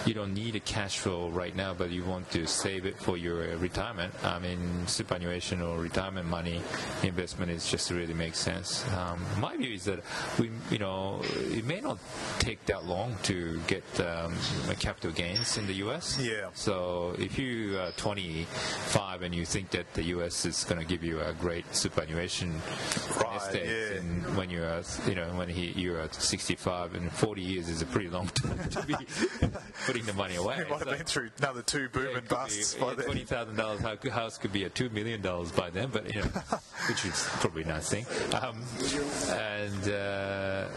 you 0.07 0.15
don't 0.15 0.33
need 0.35 0.55
a 0.57 0.61
cash 0.61 0.99
flow 0.99 1.29
right 1.31 1.55
now 1.57 1.75
but 1.75 1.91
you 1.91 2.05
want 2.05 2.29
to 2.31 2.47
save 2.47 2.87
it 2.87 2.99
for 2.99 3.17
your 3.17 3.43
uh, 3.53 3.57
retirement 3.57 4.13
i 4.25 4.39
mean 4.39 4.87
superannuation 4.87 5.61
or 5.61 5.79
retirement 5.79 6.27
money 6.29 6.61
investment 7.03 7.51
is 7.51 7.69
just 7.71 7.91
really 7.91 8.15
makes 8.15 8.39
sense 8.39 8.85
um, 8.97 9.23
my 9.41 9.57
view 9.57 9.75
is 9.75 9.85
that 9.85 10.01
we 10.39 10.51
you 10.71 10.79
know 10.79 11.21
it 11.51 11.65
may 11.65 11.81
not 11.81 11.99
take 12.39 12.65
that 12.67 12.85
long 12.87 13.15
to 13.23 13.61
get 13.67 13.85
um, 14.01 14.33
capital 14.79 15.11
gains 15.11 15.57
in 15.59 15.67
the 15.67 15.75
us 15.75 16.19
Yeah. 16.19 16.49
so 16.55 17.15
if 17.19 17.39
you 17.39 17.79
are 17.79 17.91
25 17.93 19.23
and 19.23 19.35
you 19.35 19.45
think 19.45 19.71
that 19.71 19.93
the 19.95 20.03
us 20.05 20.45
is 20.47 20.65
going 20.65 20.81
to 20.81 20.87
give 20.87 21.03
you 21.05 21.21
a 21.21 21.33
great 21.35 21.65
superannuation 21.75 22.55
Right, 23.21 23.37
estate 23.37 23.67
yeah. 23.67 23.99
and 24.01 24.37
when 24.37 24.51
you're 24.51 24.83
you 25.07 25.15
know 25.15 25.27
when 25.37 25.49
he, 25.49 25.73
you're 25.77 26.09
65 26.13 26.95
and 26.95 27.13
40 27.13 27.43
years 27.43 27.69
is 27.69 27.83
a 27.83 27.87
pretty 27.87 28.09
long 28.09 28.27
time 28.43 28.69
to 28.71 28.83
be 28.87 28.95
putting 29.93 30.07
the 30.07 30.13
money 30.13 30.37
away. 30.37 30.57
We 30.61 30.65
might 30.65 30.79
have 30.79 30.89
So- 30.89 30.97
been 30.97 31.05
through 31.07 31.31
another 31.39 31.63
two 31.63 31.89
boom 31.89 32.09
yeah, 32.13 32.19
and 32.19 32.29
busts 32.29 32.75
be, 32.75 32.81
by 32.81 32.87
yeah, 32.89 32.95
then. 32.95 33.05
Twenty 33.07 33.25
thousand 33.25 33.57
dollars 33.57 33.81
house 34.11 34.39
could 34.39 34.53
be 34.53 34.65
a 34.65 34.69
two 34.71 34.89
million 34.91 35.21
dollars 35.21 35.51
by 35.53 35.71
then, 35.71 35.91
but 35.93 36.15
you 36.15 36.21
know, 36.23 36.29
which 36.89 37.05
is 37.05 37.27
probably 37.41 37.63
a 37.63 37.67
nice 37.67 37.89
thing. 37.89 38.07
Um, 38.35 38.63
and 39.31 39.89
uh, 39.93 40.69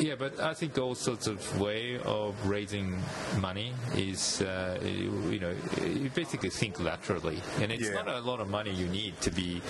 yeah, 0.00 0.14
but 0.16 0.38
I 0.40 0.54
think 0.54 0.78
all 0.78 0.94
sorts 0.94 1.26
of 1.26 1.60
way 1.60 1.98
of 2.04 2.34
raising 2.46 2.98
money 3.40 3.72
is 3.96 4.40
uh, 4.42 4.78
you, 4.82 5.38
know 5.40 5.54
you 5.82 6.10
basically 6.14 6.50
think 6.50 6.80
laterally, 6.80 7.40
and 7.60 7.72
it's 7.72 7.84
Yeah. 7.84 7.94
not 7.94 8.08
a 8.08 8.20
lot 8.20 8.40
of 8.40 8.48
money 8.48 8.70
you 8.72 8.86
need 8.88 9.20
to 9.22 9.30
be 9.30 9.60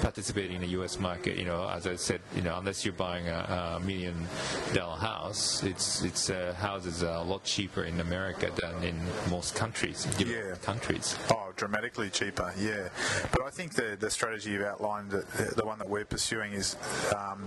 participating 0.00 0.56
in 0.56 0.62
the 0.62 0.68
U.S. 0.78 0.98
market. 0.98 1.36
You 1.36 1.44
know, 1.44 1.68
as 1.68 1.86
I 1.86 1.96
said, 1.96 2.20
you 2.34 2.42
know, 2.42 2.58
unless 2.58 2.84
you're 2.84 2.94
buying 2.94 3.28
a, 3.28 3.76
a 3.76 3.80
million 3.80 4.26
dollar 4.74 4.96
house, 4.98 5.62
it's 5.62 6.02
it's 6.02 6.30
uh, 6.30 6.54
houses 6.58 7.02
are 7.02 7.18
a 7.18 7.22
lot 7.22 7.44
cheaper 7.44 7.84
in 7.84 8.00
America 8.00 8.50
than 8.60 8.82
in 8.82 8.96
most 9.30 9.54
countries, 9.54 10.06
Yeah. 10.18 10.54
countries. 10.62 11.16
Oh, 11.30 11.52
dramatically 11.56 12.10
cheaper, 12.10 12.52
yeah. 12.58 12.88
But 13.32 13.42
I 13.46 13.50
think 13.50 13.74
the, 13.74 13.96
the 13.98 14.10
strategy 14.10 14.50
you've 14.50 14.62
outlined, 14.62 15.10
the, 15.10 15.24
the 15.56 15.64
one 15.66 15.78
that 15.78 15.88
we're 15.88 16.04
pursuing, 16.04 16.52
is 16.52 16.76
um, 17.16 17.44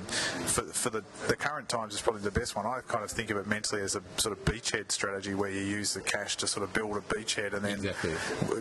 for, 0.48 0.63
for 0.63 0.89
the, 0.89 1.03
the 1.27 1.36
current 1.36 1.69
times 1.69 1.93
is 1.93 2.01
probably 2.01 2.21
the 2.21 2.30
best 2.31 2.55
one. 2.55 2.65
I 2.65 2.79
kind 2.88 3.03
of 3.03 3.11
think 3.11 3.29
of 3.29 3.38
it 3.38 3.47
mentally 3.47 3.81
as 3.81 3.95
a 3.95 4.01
sort 4.17 4.38
of 4.38 4.43
beachhead 4.45 4.91
strategy 4.91 5.33
where 5.33 5.50
you 5.51 5.61
use 5.61 5.93
the 5.93 6.01
cash 6.01 6.35
to 6.38 6.47
sort 6.47 6.63
of 6.63 6.73
build 6.73 6.97
a 6.97 7.01
beachhead 7.01 7.53
and 7.53 7.63
then 7.63 7.73
Exactly. 7.73 8.13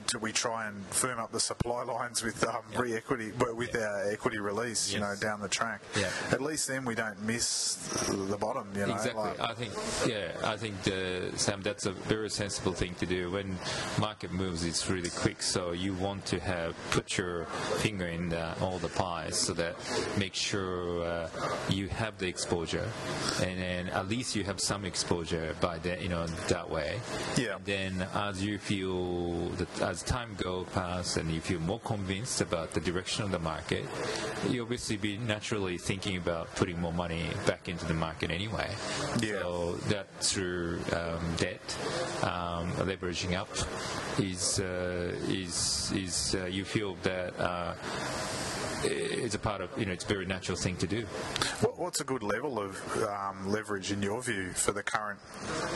do 0.06 0.18
we 0.18 0.32
try 0.32 0.66
and 0.66 0.76
firm 0.86 1.18
up 1.18 1.32
the 1.32 1.40
supply 1.40 1.82
lines 1.84 2.22
with 2.22 2.44
um, 2.46 2.62
re-equity, 2.76 3.32
well, 3.38 3.54
with 3.54 3.74
our 3.76 4.10
equity 4.10 4.38
release, 4.38 4.92
you 4.92 5.00
know, 5.00 5.14
down 5.20 5.40
the 5.40 5.48
track. 5.48 5.80
Yeah. 5.98 6.10
At 6.30 6.40
least 6.40 6.68
then 6.68 6.84
we 6.84 6.94
don't 6.94 7.20
miss 7.22 7.74
the 8.08 8.36
bottom, 8.36 8.66
you 8.74 8.86
know. 8.86 8.94
Exactly. 8.94 9.22
like- 9.22 9.40
I 9.40 9.54
think, 9.54 9.72
yeah, 10.06 10.32
I 10.44 10.56
think, 10.56 10.82
the, 10.82 11.32
Sam, 11.36 11.62
that's 11.62 11.86
a 11.86 11.92
very 11.92 12.30
sensible 12.30 12.72
thing 12.72 12.94
to 13.00 13.06
do. 13.06 13.30
When 13.30 13.56
market 13.98 14.32
moves, 14.32 14.64
it's 14.64 14.88
really 14.88 15.10
quick, 15.10 15.42
so 15.42 15.72
you 15.72 15.94
want 15.94 16.24
to 16.26 16.40
have 16.40 16.74
put 16.90 17.16
your 17.18 17.46
finger 17.78 18.06
in 18.06 18.28
the, 18.28 18.58
all 18.60 18.78
the 18.78 18.88
pies 18.88 19.38
so 19.38 19.52
that 19.54 19.76
make 20.18 20.34
sure 20.34 21.04
uh, 21.04 21.28
you 21.68 21.88
have 21.88 22.18
the 22.18 22.26
exposure, 22.28 22.88
and 23.42 23.59
then 23.60 23.88
at 23.88 24.08
least 24.08 24.34
you 24.34 24.44
have 24.44 24.60
some 24.60 24.84
exposure 24.84 25.54
by 25.60 25.78
that, 25.78 26.00
you 26.00 26.08
know, 26.08 26.26
that 26.48 26.68
way. 26.68 27.00
Yeah. 27.36 27.56
And 27.56 27.64
then 27.64 28.08
as 28.14 28.42
you 28.44 28.58
feel 28.58 29.48
that 29.50 29.82
as 29.82 30.02
time 30.02 30.34
go 30.36 30.64
past 30.72 31.16
and 31.16 31.30
you 31.30 31.40
feel 31.40 31.60
more 31.60 31.80
convinced 31.80 32.40
about 32.40 32.72
the 32.72 32.80
direction 32.80 33.24
of 33.24 33.30
the 33.30 33.38
market, 33.38 33.84
you 34.48 34.62
obviously 34.62 34.96
be 34.96 35.18
naturally 35.18 35.78
thinking 35.78 36.16
about 36.16 36.54
putting 36.56 36.80
more 36.80 36.92
money 36.92 37.24
back 37.46 37.68
into 37.68 37.84
the 37.84 37.94
market 37.94 38.30
anyway. 38.30 38.70
Yeah. 39.20 39.42
So 39.42 39.72
that 39.88 40.06
through 40.20 40.80
um, 40.92 41.20
debt, 41.36 41.60
um, 42.22 42.70
leveraging 42.88 43.36
up 43.36 43.48
is 44.18 44.60
uh, 44.60 45.14
is 45.28 45.92
is 45.94 46.34
uh, 46.34 46.46
you 46.46 46.64
feel 46.64 46.96
that. 47.02 47.38
Uh, 47.38 47.74
it's 48.84 49.34
a 49.34 49.38
part 49.38 49.60
of 49.60 49.70
you 49.78 49.86
know 49.86 49.92
it's 49.92 50.04
a 50.04 50.08
very 50.08 50.26
natural 50.26 50.56
thing 50.56 50.76
to 50.76 50.86
do. 50.86 51.02
What, 51.60 51.78
what's 51.78 52.00
a 52.00 52.04
good 52.04 52.22
level 52.22 52.58
of 52.58 53.02
um, 53.04 53.48
leverage 53.48 53.92
in 53.92 54.02
your 54.02 54.22
view 54.22 54.50
for 54.50 54.72
the 54.72 54.82
current 54.82 55.18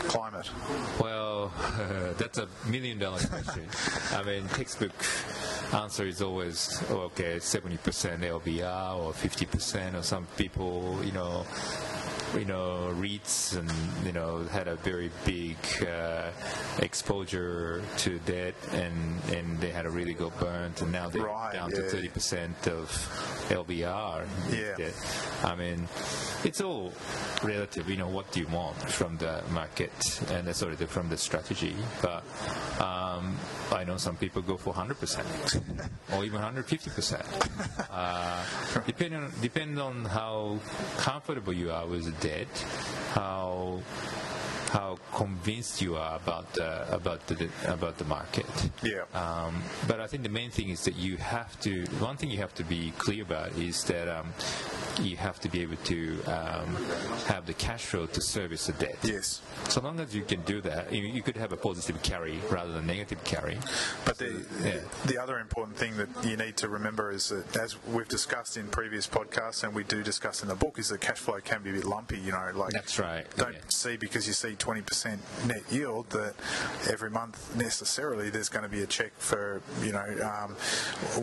climate? 0.09 0.51
Well, 1.01 1.53
that's 2.19 2.39
a 2.39 2.49
million 2.67 2.99
dollar 2.99 3.19
question. 3.19 3.67
I 4.13 4.23
mean, 4.23 4.49
textbook 4.49 4.93
answer 5.73 6.07
is 6.07 6.23
always 6.23 6.83
oh, 6.91 7.11
okay, 7.11 7.37
70% 7.37 7.79
LVR 8.21 8.97
or 8.97 9.13
50%, 9.13 9.95
or 9.95 10.03
some 10.03 10.27
people, 10.37 10.99
you 11.05 11.13
know, 11.13 11.45
you 12.37 12.45
know, 12.45 12.93
REITs 12.99 13.57
and, 13.57 13.71
you 14.05 14.13
know, 14.13 14.45
had 14.45 14.69
a 14.69 14.77
very 14.77 15.11
big 15.25 15.57
uh, 15.83 16.31
exposure 16.81 17.83
to 17.99 18.19
debt 18.21 18.55
and, 18.73 19.21
and 19.33 19.59
they 19.61 19.71
had 19.71 19.87
a 19.87 19.91
really 19.91 20.15
good 20.15 20.33
burn 20.41 20.73
and 20.81 20.93
now 20.93 21.09
they're 21.09 21.23
Right, 21.25 21.53
down 21.53 21.71
yeah. 21.71 21.77
to 21.77 21.83
30% 21.85 22.67
of 22.69 22.89
LVR. 23.49 24.27
Yeah. 24.51 24.77
debt. 24.77 24.95
I 25.45 25.55
mean, 25.55 25.87
it's 26.45 26.61
all 26.61 26.93
relative, 27.43 27.89
you 27.89 27.97
know, 27.97 28.09
what 28.09 28.31
do 28.33 28.41
you 28.41 28.47
want 28.49 28.77
from 28.91 29.17
the 29.19 29.43
market 29.51 29.93
and 30.31 30.49
uh, 30.49 30.53
sorry, 30.53 30.75
the- 30.77 30.87
from 30.87 31.09
the 31.09 31.17
strategy. 31.17 31.75
But 32.03 32.23
um, 32.81 33.37
I 33.73 33.85
know 33.85 33.97
some 33.97 34.17
people 34.17 34.43
go 34.43 34.57
for 34.57 34.73
100% 34.75 35.91
or 36.13 36.25
even 36.25 36.41
150%. 36.41 37.91
Uh, 37.91 38.45
depending 38.87 39.21
on, 39.21 39.33
depend 39.41 39.79
on 39.79 40.05
how 40.07 40.59
comfortable 40.99 41.53
you 41.53 41.71
are 41.71 41.87
with 41.87 42.05
the 42.05 42.29
debt, 42.29 42.49
how 43.13 43.81
how 44.75 44.99
convinced 45.15 45.81
you 45.81 45.95
are 45.95 46.17
about 46.17 46.53
the, 46.55 46.93
about 46.93 47.25
the 47.29 47.49
about 47.67 47.97
the 47.97 48.05
market. 48.05 48.45
Yeah. 48.83 49.05
Um, 49.15 49.63
but 49.87 50.01
I 50.01 50.09
think 50.09 50.25
the 50.25 50.29
main 50.41 50.51
thing 50.51 50.71
is 50.71 50.85
that 50.85 50.97
you 50.97 51.17
have 51.17 51.59
to. 51.61 51.85
One 52.01 52.17
thing 52.17 52.29
you 52.29 52.39
have 52.39 52.55
to 52.55 52.65
be 52.65 52.93
clear 52.99 53.23
about 53.23 53.53
is 53.53 53.85
that 53.85 54.09
um, 54.09 54.27
you 55.01 55.17
have 55.17 55.39
to 55.41 55.49
be 55.49 55.63
able 55.63 55.77
to 55.85 56.21
um, 56.25 56.75
have 57.29 57.47
the 57.47 57.55
cash 57.55 57.85
flow 57.85 58.07
to 58.07 58.21
service 58.21 58.67
the 58.67 58.73
debt. 58.73 58.99
Yes. 59.05 59.41
So 59.69 59.81
long 59.81 60.01
as 60.01 60.13
you 60.15 60.23
can 60.23 60.41
do 60.43 60.61
that, 60.63 60.93
you, 60.93 61.03
you 61.03 61.23
could 61.23 61.37
have 61.37 61.53
a 61.53 61.57
positive 61.57 62.03
carry 62.03 62.41
rather 62.51 62.73
than 62.73 62.87
negative 62.87 63.23
carry. 63.23 63.59
But 64.05 64.19
the, 64.19 64.45
Yeah. 64.63 64.81
the 65.07 65.19
other 65.23 65.39
important 65.39 65.77
thing 65.77 65.97
that 65.99 66.09
you 66.25 66.37
need 66.37 66.57
to 66.59 66.69
remember 66.69 67.13
is 67.13 67.29
that, 67.29 67.57
as 67.57 67.77
we've 67.87 68.09
discussed 68.09 68.57
in 68.57 68.67
previous 68.69 69.07
podcasts, 69.07 69.63
and 69.63 69.73
we 69.73 69.85
do 69.85 70.03
discuss 70.03 70.43
in 70.43 70.49
the 70.49 70.57
book, 70.57 70.81
is 70.81 70.89
that 70.89 71.01
cash 71.01 71.19
flow 71.19 71.39
can 71.41 71.63
be 71.63 71.71
a 71.71 71.75
bit 71.75 71.85
lumpy. 71.85 72.19
You 72.19 72.33
know, 72.33 72.51
like 72.55 72.73
That's 72.73 72.99
right, 72.99 73.25
Don't 73.37 73.53
yeah. 73.55 73.61
see 73.69 73.97
because 73.97 74.27
you 74.27 74.33
see 74.33 74.57
20% 74.65 75.19
net 75.47 75.63
yield 75.71 76.09
that 76.11 76.35
every 76.91 77.11
month 77.11 77.55
necessarily 77.57 78.31
there's 78.31 78.49
going 78.49 78.63
to 78.63 78.69
be 78.69 78.83
a 78.83 78.87
check 78.87 79.13
for 79.19 79.61
you 79.83 79.93
know 79.93 80.05
um, 80.25 80.53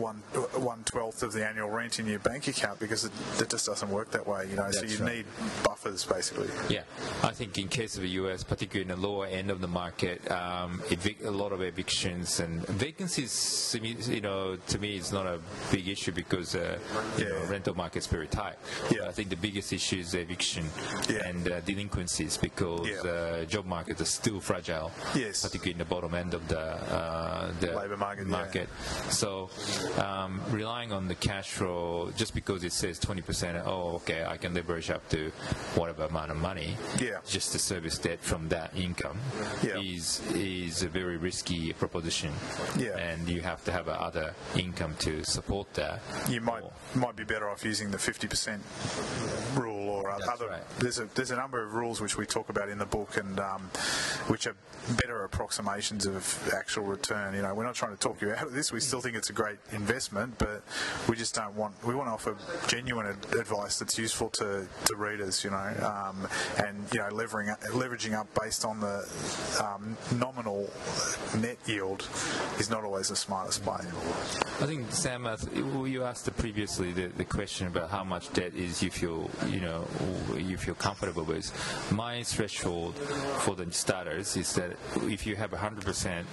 one 0.00 0.16
one 0.62 0.82
twelfth 0.84 1.22
of 1.24 1.32
the 1.32 1.44
annual 1.46 1.68
rent 1.68 1.98
in 1.98 2.06
your 2.06 2.20
bank 2.20 2.46
account 2.46 2.78
because 2.78 3.04
it, 3.04 3.12
it 3.40 3.50
just 3.50 3.66
doesn't 3.66 3.90
work 3.90 4.10
that 4.12 4.26
way. 4.26 4.46
You 4.48 4.56
know, 4.56 4.70
so 4.70 4.84
you 4.84 4.98
right. 4.98 5.16
need 5.16 5.26
buffers 5.64 6.04
basically. 6.04 6.48
Yeah, 6.68 6.82
I 7.24 7.30
think 7.30 7.58
in 7.58 7.68
case 7.68 7.96
of 7.96 8.02
the 8.02 8.08
U.S., 8.22 8.44
particularly 8.44 8.88
in 8.90 9.00
the 9.00 9.08
lower 9.08 9.26
end 9.26 9.50
of 9.50 9.60
the 9.60 9.68
market, 9.68 10.18
um, 10.30 10.80
evic- 10.90 11.24
a 11.24 11.30
lot 11.30 11.52
of 11.52 11.60
evictions 11.62 12.38
and 12.40 12.64
vacancies. 12.68 13.70
to 13.72 13.80
me- 13.80 13.96
You 14.06 14.20
know, 14.20 14.56
to 14.68 14.78
me, 14.78 14.96
it's 14.96 15.12
not 15.12 15.26
a 15.26 15.40
big 15.70 15.88
issue 15.88 16.12
because 16.12 16.54
uh, 16.54 16.78
you 17.18 17.24
know, 17.24 17.36
Yeah. 17.42 17.50
rental 17.50 17.74
market's 17.74 18.06
very 18.06 18.28
tight. 18.28 18.56
Yeah. 18.90 19.08
I 19.08 19.12
think 19.12 19.30
the 19.30 19.36
biggest 19.36 19.72
issue 19.72 19.96
is 19.98 20.14
eviction 20.14 20.64
Yeah. 21.08 21.28
and 21.28 21.50
uh, 21.50 21.60
delinquencies 21.60 22.36
because 22.36 22.86
Yeah. 22.88 23.10
uh, 23.10 23.31
job 23.46 23.64
market 23.66 24.00
is 24.00 24.08
still 24.08 24.40
fragile. 24.40 24.90
Yes. 25.14 25.42
particularly 25.42 25.72
in 25.72 25.78
the 25.78 25.84
bottom 25.84 26.14
end 26.14 26.34
of 26.34 26.46
the 26.48 26.60
uh, 26.60 27.52
the 27.60 27.72
Labour 27.74 27.96
market, 27.96 28.26
yeah. 28.28 28.66
So 29.10 29.50
um, 29.98 30.40
relying 30.50 30.92
on 30.92 31.08
the 31.08 31.14
cash 31.14 31.50
flow 31.50 32.10
just 32.16 32.34
because 32.34 32.64
it 32.64 32.72
says 32.72 32.98
20%, 33.00 33.62
oh, 33.66 33.96
okay, 33.96 34.24
I 34.24 34.36
can 34.36 34.54
leverage 34.54 34.90
up 34.90 35.08
to 35.10 35.30
whatever 35.74 36.04
amount 36.04 36.30
of 36.30 36.36
money 36.36 36.76
Yeah. 36.98 37.18
just 37.26 37.52
to 37.52 37.58
service 37.58 37.98
debt 37.98 38.20
from 38.22 38.48
that 38.48 38.70
income 38.76 39.18
Yeah. 39.62 39.78
is 39.80 40.20
is 40.34 40.82
a 40.82 40.88
very 40.88 41.16
risky 41.16 41.72
proposition. 41.72 42.32
Yeah. 42.78 42.96
And 42.98 43.28
you 43.28 43.40
have 43.42 43.64
to 43.64 43.72
have 43.72 43.88
a 43.88 44.00
other 44.00 44.34
income 44.56 44.94
to 45.00 45.24
support 45.24 45.72
that. 45.74 46.00
You 46.28 46.40
might 46.40 46.62
Or- 46.62 46.72
might 46.94 47.16
be 47.16 47.24
better 47.24 47.48
off 47.48 47.64
using 47.64 47.90
the 47.90 47.98
50% 47.98 48.60
rule 49.56 49.81
or 50.02 50.10
That's 50.18 50.28
other. 50.28 50.48
right. 50.48 50.62
There's 50.78 50.98
a 50.98 51.06
there's 51.14 51.30
a 51.30 51.36
number 51.36 51.62
of 51.62 51.74
rules 51.74 52.00
which 52.00 52.16
we 52.16 52.26
talk 52.26 52.48
about 52.48 52.68
in 52.68 52.78
the 52.78 52.86
book 52.86 53.16
and 53.16 53.38
um, 53.40 53.70
which 54.28 54.46
are 54.46 54.54
better 54.96 55.24
approximations 55.24 56.06
of 56.06 56.52
actual 56.54 56.84
return. 56.84 57.34
You 57.34 57.42
know, 57.42 57.54
we're 57.54 57.64
not 57.64 57.74
trying 57.74 57.92
to 57.92 57.98
talk 57.98 58.20
you 58.20 58.32
out 58.32 58.46
of 58.46 58.52
this. 58.52 58.72
We 58.72 58.80
still 58.80 59.00
think 59.00 59.16
it's 59.16 59.30
a 59.30 59.32
great 59.32 59.58
investment, 59.72 60.38
but 60.38 60.62
we 61.08 61.16
just 61.16 61.34
don't 61.34 61.54
want. 61.54 61.74
We 61.84 61.94
want 61.94 62.08
to 62.08 62.12
offer 62.12 62.36
genuine 62.66 63.06
ad- 63.06 63.38
advice 63.38 63.78
that's 63.78 63.98
useful 63.98 64.30
to, 64.30 64.66
to 64.86 64.96
readers. 64.96 65.44
You 65.44 65.50
know, 65.50 65.56
um, 65.56 66.28
and 66.58 66.76
you 66.92 67.00
know, 67.00 67.08
leveraging 67.08 67.58
leveraging 67.70 68.14
up 68.14 68.28
based 68.40 68.64
on 68.64 68.80
the 68.80 69.08
um, 69.62 69.96
nominal 70.18 70.70
net 71.38 71.58
yield 71.66 72.06
is 72.58 72.70
not 72.70 72.84
always 72.84 73.08
the 73.08 73.16
smartest 73.16 73.62
play. 73.62 73.80
I 74.60 74.66
think 74.66 74.90
Sam, 74.92 75.28
you 75.86 76.04
asked 76.04 76.34
previously 76.36 76.92
the, 76.92 77.06
the 77.06 77.24
question 77.24 77.66
about 77.66 77.90
how 77.90 78.04
much 78.04 78.32
debt 78.32 78.54
is 78.54 78.82
you 78.82 78.90
feel 78.90 79.30
you 79.48 79.60
know 79.60 79.86
you 80.36 80.56
feel 80.56 80.74
comfortable 80.74 81.24
with. 81.24 81.52
My 81.92 82.22
threshold 82.22 82.94
for 83.40 83.54
the 83.54 83.70
starters 83.72 84.36
is 84.36 84.52
that 84.54 84.71
if 85.02 85.26
you 85.26 85.36
have 85.36 85.52
a 85.52 85.56
hundred 85.58 85.84
percent, 85.84 86.26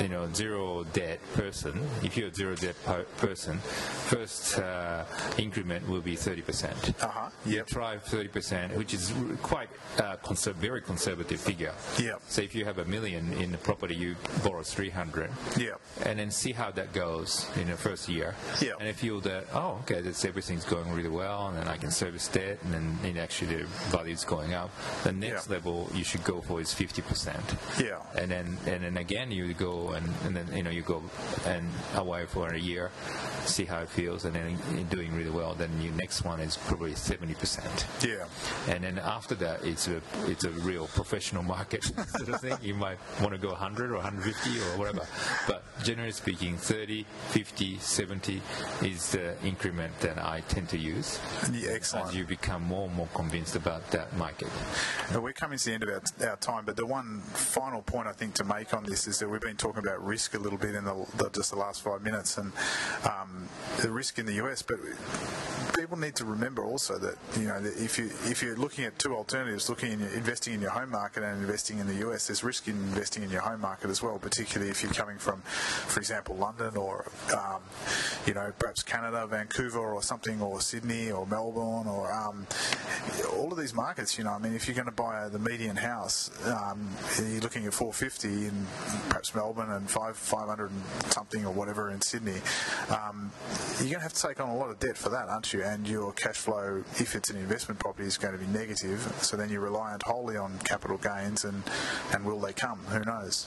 you 0.00 0.08
know, 0.08 0.28
zero 0.32 0.84
debt 0.92 1.20
person, 1.34 1.78
if 2.02 2.16
you're 2.16 2.28
a 2.28 2.34
zero 2.34 2.54
debt 2.56 2.76
per- 2.84 3.04
person, 3.18 3.58
first 3.58 4.58
uh, 4.58 5.04
increment 5.38 5.86
will 5.88 6.00
be 6.00 6.16
thirty 6.16 6.42
percent. 6.42 6.76
Uh-huh, 7.02 7.28
You 7.44 7.56
yep. 7.58 7.66
try 7.66 7.98
thirty 7.98 8.28
percent, 8.28 8.74
which 8.76 8.94
is 8.94 9.12
quite 9.42 9.68
uh, 9.98 10.16
conser- 10.24 10.54
very 10.54 10.80
conservative 10.80 11.40
figure. 11.40 11.74
Yep. 11.98 12.22
So 12.28 12.42
if 12.42 12.54
you 12.54 12.64
have 12.64 12.78
a 12.78 12.84
million 12.86 13.32
in 13.34 13.52
the 13.52 13.58
property, 13.58 13.94
you 13.94 14.16
borrow 14.42 14.62
three 14.62 14.90
hundred 14.90 15.30
Yeah. 15.58 15.74
and 16.06 16.18
then 16.18 16.30
see 16.30 16.52
how 16.52 16.70
that 16.72 16.92
goes 16.92 17.46
in 17.56 17.68
the 17.68 17.76
first 17.76 18.08
year. 18.08 18.34
Yeah. 18.62 18.72
And 18.80 18.88
if 18.88 19.02
you 19.04 19.10
feel 19.10 19.20
that, 19.32 19.46
oh, 19.54 19.78
okay, 19.82 20.02
that's 20.02 20.24
everything's 20.24 20.64
going 20.64 20.88
really 20.92 21.08
well, 21.08 21.48
and 21.48 21.56
then 21.56 21.66
I 21.66 21.76
can 21.76 21.90
service 21.90 22.28
debt, 22.28 22.58
and 22.62 22.72
then 22.72 22.98
it 23.02 23.18
actually 23.18 23.56
the 23.56 23.64
value's 23.90 24.24
going 24.24 24.54
up. 24.54 24.70
The 25.02 25.10
next 25.12 25.48
Yeah. 25.48 25.54
level 25.54 25.88
you 25.94 26.04
should 26.04 26.22
go 26.22 26.40
for 26.42 26.60
is 26.60 26.72
50%. 26.72 27.79
Yeah. 27.80 28.02
And 28.16 28.30
then 28.30 28.58
and 28.66 28.84
then 28.84 28.96
again 28.96 29.30
you 29.30 29.52
go 29.54 29.90
and, 29.90 30.06
and 30.24 30.36
then 30.36 30.56
you 30.56 30.62
know 30.62 30.70
you 30.70 30.82
go 30.82 31.02
and 31.46 31.68
away 31.94 32.26
for 32.26 32.48
a 32.52 32.58
year, 32.58 32.90
see 33.44 33.64
how 33.64 33.80
it 33.80 33.88
feels, 33.88 34.24
and 34.24 34.34
then 34.34 34.58
you're 34.74 34.84
doing 34.84 35.14
really 35.14 35.30
well. 35.30 35.54
Then 35.54 35.70
your 35.80 35.94
next 35.94 36.24
one 36.24 36.40
is 36.40 36.56
probably 36.56 36.92
70%. 36.92 38.06
Yeah. 38.06 38.26
And 38.72 38.84
then 38.84 38.98
after 38.98 39.34
that, 39.36 39.64
it's 39.64 39.88
a 39.88 40.00
it's 40.26 40.44
a 40.44 40.50
real 40.50 40.86
professional 40.88 41.42
market 41.42 41.84
sort 42.16 42.28
of 42.28 42.40
thing. 42.40 42.56
You 42.62 42.74
might 42.74 42.98
want 43.20 43.32
to 43.32 43.38
go 43.38 43.48
100 43.48 43.90
or 43.90 43.94
150 43.94 44.58
or 44.58 44.78
whatever. 44.78 45.06
But 45.46 45.62
generally 45.82 46.12
speaking, 46.12 46.56
30, 46.56 47.06
50, 47.28 47.78
70 47.78 48.42
is 48.82 49.12
the 49.12 49.34
increment 49.44 49.98
that 50.00 50.18
I 50.18 50.40
tend 50.48 50.68
to 50.70 50.78
use 50.78 51.18
Yeah, 51.52 51.70
excellent. 51.70 52.08
as 52.08 52.14
you 52.16 52.24
become 52.24 52.62
more 52.62 52.86
and 52.86 52.94
more 52.96 53.08
convinced 53.14 53.56
about 53.56 53.90
that 53.92 54.14
market. 54.16 54.48
We're 55.14 55.32
coming 55.32 55.58
to 55.58 55.64
the 55.64 55.72
end 55.72 55.82
of 55.84 55.88
our, 55.90 56.28
our 56.30 56.36
time, 56.36 56.64
but 56.64 56.76
the 56.76 56.86
one 56.86 57.20
final 57.34 57.69
point 57.78 58.08
I 58.08 58.12
think 58.12 58.34
to 58.34 58.44
make 58.44 58.74
on 58.74 58.84
this 58.84 59.06
is 59.06 59.18
that 59.20 59.28
we've 59.28 59.40
been 59.40 59.56
talking 59.56 59.82
about 59.82 60.04
risk 60.04 60.34
a 60.34 60.38
little 60.38 60.58
bit 60.58 60.74
in 60.74 60.84
the, 60.84 61.06
the, 61.16 61.30
just 61.30 61.50
the 61.50 61.58
last 61.58 61.82
five 61.82 62.02
minutes, 62.02 62.36
and 62.38 62.52
um, 63.04 63.48
the 63.80 63.90
risk 63.90 64.18
in 64.18 64.26
the 64.26 64.34
US. 64.44 64.62
But 64.62 64.78
people 65.78 65.96
need 65.96 66.14
to 66.16 66.24
remember 66.24 66.62
also 66.64 66.98
that 66.98 67.16
you 67.38 67.46
know 67.46 67.60
that 67.60 67.76
if 67.82 67.98
you 67.98 68.06
if 68.24 68.42
you're 68.42 68.56
looking 68.56 68.84
at 68.84 68.98
two 68.98 69.14
alternatives, 69.14 69.68
looking 69.68 69.92
in 69.92 70.02
investing 70.02 70.54
in 70.54 70.60
your 70.60 70.70
home 70.70 70.90
market 70.90 71.22
and 71.22 71.40
investing 71.40 71.78
in 71.78 71.86
the 71.86 72.08
US, 72.08 72.26
there's 72.26 72.44
risk 72.44 72.68
in 72.68 72.74
investing 72.74 73.22
in 73.22 73.30
your 73.30 73.40
home 73.40 73.60
market 73.60 73.90
as 73.90 74.02
well, 74.02 74.18
particularly 74.18 74.70
if 74.70 74.82
you're 74.82 74.92
coming 74.92 75.18
from, 75.18 75.40
for 75.42 76.00
example, 76.00 76.36
London 76.36 76.76
or 76.76 77.06
um, 77.36 77.62
you 78.26 78.34
know 78.34 78.52
perhaps 78.58 78.82
Canada, 78.82 79.26
Vancouver 79.26 79.78
or 79.78 80.02
something, 80.02 80.40
or 80.40 80.60
Sydney 80.60 81.10
or 81.10 81.26
Melbourne 81.26 81.86
or 81.86 82.12
um, 82.12 82.46
all 83.32 83.52
of 83.52 83.58
these 83.58 83.74
markets. 83.74 84.18
You 84.18 84.24
know, 84.24 84.32
I 84.32 84.38
mean, 84.38 84.54
if 84.54 84.66
you're 84.66 84.74
going 84.74 84.86
to 84.86 84.92
buy 84.92 85.28
the 85.28 85.38
median 85.38 85.76
house, 85.76 86.30
um, 86.46 86.88
you're 87.18 87.40
looking 87.40 87.59
at 87.66 87.74
450 87.74 88.46
in 88.46 88.66
perhaps 89.08 89.34
Melbourne 89.34 89.70
and 89.70 89.88
five 89.88 90.16
500 90.16 90.70
and 90.70 90.82
something 91.12 91.44
or 91.44 91.52
whatever 91.52 91.90
in 91.90 92.00
Sydney. 92.00 92.40
Um, 92.88 93.30
you're 93.78 93.88
going 93.88 93.94
to 93.94 94.00
have 94.00 94.12
to 94.12 94.22
take 94.22 94.40
on 94.40 94.48
a 94.48 94.56
lot 94.56 94.70
of 94.70 94.78
debt 94.78 94.96
for 94.96 95.08
that, 95.10 95.28
aren't 95.28 95.52
you? 95.52 95.62
And 95.62 95.86
your 95.88 96.12
cash 96.12 96.36
flow, 96.36 96.82
if 96.98 97.14
it's 97.14 97.30
an 97.30 97.36
investment 97.36 97.80
property, 97.80 98.06
is 98.06 98.18
going 98.18 98.32
to 98.32 98.38
be 98.38 98.46
negative. 98.46 99.00
So 99.20 99.36
then 99.36 99.50
you're 99.50 99.60
reliant 99.60 100.02
wholly 100.02 100.36
on 100.36 100.58
capital 100.60 100.98
gains, 100.98 101.44
and 101.44 101.62
and 102.12 102.24
will 102.24 102.40
they 102.40 102.52
come? 102.52 102.78
Who 102.88 103.00
knows? 103.04 103.46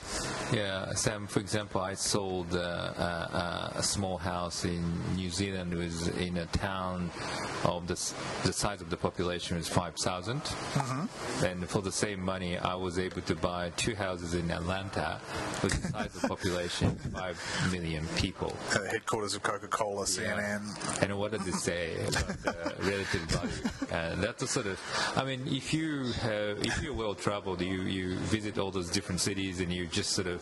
Yeah, 0.52 0.93
Sam. 0.93 1.28
For 1.28 1.39
example, 1.39 1.82
I 1.82 1.93
sold 1.93 2.54
uh, 2.56 2.60
uh, 2.60 3.71
a 3.76 3.84
small 3.84 4.17
house 4.17 4.65
in 4.65 4.84
New 5.15 5.30
Zealand. 5.30 5.73
It 5.73 5.78
was 5.78 6.08
in 6.10 6.38
a 6.38 6.45
town 6.47 7.12
of 7.63 7.88
the 7.88 7.95
the 8.43 8.54
size 8.54 8.82
of 8.82 8.89
the 8.89 8.97
population 8.97 9.58
was 9.58 9.67
five 9.67 9.97
and 11.43 11.69
for 11.69 11.82
the 11.82 11.91
same 11.91 12.21
money, 12.21 12.58
I 12.58 12.76
was 12.76 12.99
able 12.99 13.21
to 13.21 13.36
buy 13.36 13.71
two 13.76 13.95
houses 14.03 14.33
in 14.33 14.51
Atlanta 14.51 15.19
with 15.61 15.73
the 15.81 15.87
size 15.89 16.15
of 16.15 16.21
population 16.33 16.89
five 17.13 17.37
million 17.71 18.05
people. 18.15 18.51
Uh, 18.75 18.83
headquarters 18.91 19.33
of 19.35 19.41
Coca-Cola, 19.43 20.05
CNN. 20.05 20.61
And 21.01 21.17
what 21.17 21.31
did 21.31 21.41
they 21.41 21.51
say? 21.51 21.95
about 22.07 22.47
uh, 22.47 22.71
relative 22.79 23.21
value. 23.21 23.51
And 23.91 24.23
that's 24.23 24.43
a 24.43 24.47
sort 24.47 24.67
of, 24.67 24.79
I 25.15 25.23
mean, 25.23 25.41
if 25.47 25.73
you 25.73 26.11
have, 26.21 26.57
if 26.63 26.81
you're 26.81 26.93
well 26.93 27.15
traveled, 27.15 27.61
you 27.61 27.81
you 27.83 28.15
visit 28.15 28.57
all 28.57 28.71
those 28.71 28.89
different 28.89 29.21
cities, 29.21 29.59
and 29.59 29.71
you 29.71 29.85
just 29.85 30.11
sort 30.11 30.27
of, 30.27 30.41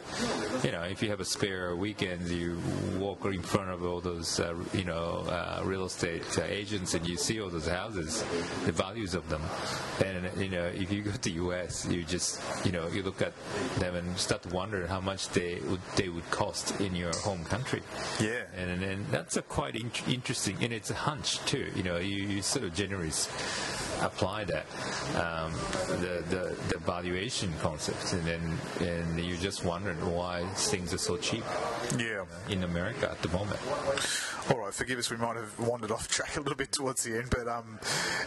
you 0.63 0.71
know, 0.71 0.83
if 0.83 1.01
you 1.01 1.09
have 1.09 1.19
a 1.19 1.25
spare 1.25 1.75
weekend, 1.75 2.27
you 2.29 2.59
walk 2.97 3.25
in 3.25 3.41
front 3.41 3.69
of 3.69 3.83
all 3.83 4.01
those, 4.01 4.39
uh, 4.39 4.55
you 4.73 4.85
know, 4.85 5.23
uh, 5.27 5.61
real 5.63 5.85
estate 5.85 6.23
uh, 6.37 6.43
agents, 6.43 6.93
and 6.93 7.07
you 7.07 7.17
see 7.17 7.41
all 7.41 7.49
those 7.49 7.67
houses, 7.67 8.23
the 8.65 8.71
values 8.71 9.13
of 9.13 9.27
them, 9.29 9.41
and 10.05 10.29
you 10.37 10.49
know, 10.49 10.65
if 10.65 10.91
you 10.91 11.01
go 11.01 11.11
to 11.11 11.21
the 11.21 11.31
U.S., 11.45 11.85
you 11.89 12.03
just, 12.03 12.41
you 12.65 12.71
know, 12.71 12.87
you 12.87 13.03
look 13.03 13.21
at 13.21 13.33
them 13.79 13.95
and 13.95 14.17
start 14.17 14.43
to 14.43 14.49
wonder 14.49 14.87
how 14.87 14.99
much 15.01 15.29
they 15.29 15.59
would 15.67 15.81
they 15.95 16.09
would 16.09 16.29
cost 16.31 16.79
in 16.81 16.95
your 16.95 17.15
home 17.17 17.43
country. 17.45 17.81
Yeah. 18.19 18.43
And, 18.55 18.83
and 18.83 19.07
that's 19.07 19.37
a 19.37 19.41
quite 19.41 19.75
in- 19.75 19.91
interesting, 20.07 20.57
and 20.63 20.71
it's 20.73 20.89
a 20.89 20.95
hunch 20.95 21.39
too. 21.45 21.71
You 21.75 21.83
know, 21.83 21.97
you, 21.97 22.23
you 22.23 22.41
sort 22.41 22.65
of 22.65 22.73
generally 22.73 23.07
s- 23.09 23.27
apply 24.01 24.45
that 24.45 24.65
um, 25.15 25.51
the, 26.01 26.23
the 26.29 26.55
the 26.69 26.77
valuation 26.79 27.53
concept, 27.61 28.13
and 28.13 28.23
then 28.23 28.57
and 28.87 29.19
you 29.19 29.37
just 29.37 29.63
wonder 29.65 29.93
why 29.93 30.43
things 30.55 30.93
are 30.93 30.97
so 30.97 31.17
cheap 31.17 31.43
Yeah. 31.97 32.25
in 32.49 32.63
America 32.63 33.09
at 33.11 33.21
the 33.21 33.29
moment. 33.29 33.59
All 34.49 34.57
right, 34.57 34.73
forgive 34.73 34.97
us, 34.97 35.11
we 35.11 35.17
might 35.17 35.35
have 35.35 35.57
wandered 35.59 35.91
off 35.91 36.07
track 36.15 36.35
a 36.37 36.39
little 36.39 36.55
bit 36.55 36.71
towards 36.71 37.03
the 37.03 37.17
end, 37.17 37.29
but 37.29 37.47
um, 37.47 37.79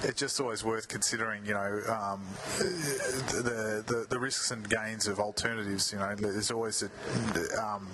it's 0.05 0.19
just 0.21 0.41
always 0.41 0.63
worth 0.65 0.87
considering, 0.89 1.45
you 1.45 1.55
know, 1.55 1.81
um, 1.89 2.23
the, 2.59 3.83
the 3.87 4.07
the 4.09 4.19
risks 4.19 4.51
and 4.53 4.69
gains 4.69 5.09
of 5.09 5.19
alternatives. 5.19 5.93
You 5.93 5.99
know, 5.99 6.15
there's 6.15 6.51
always 6.51 6.83
a, 6.85 7.63
um, 7.63 7.89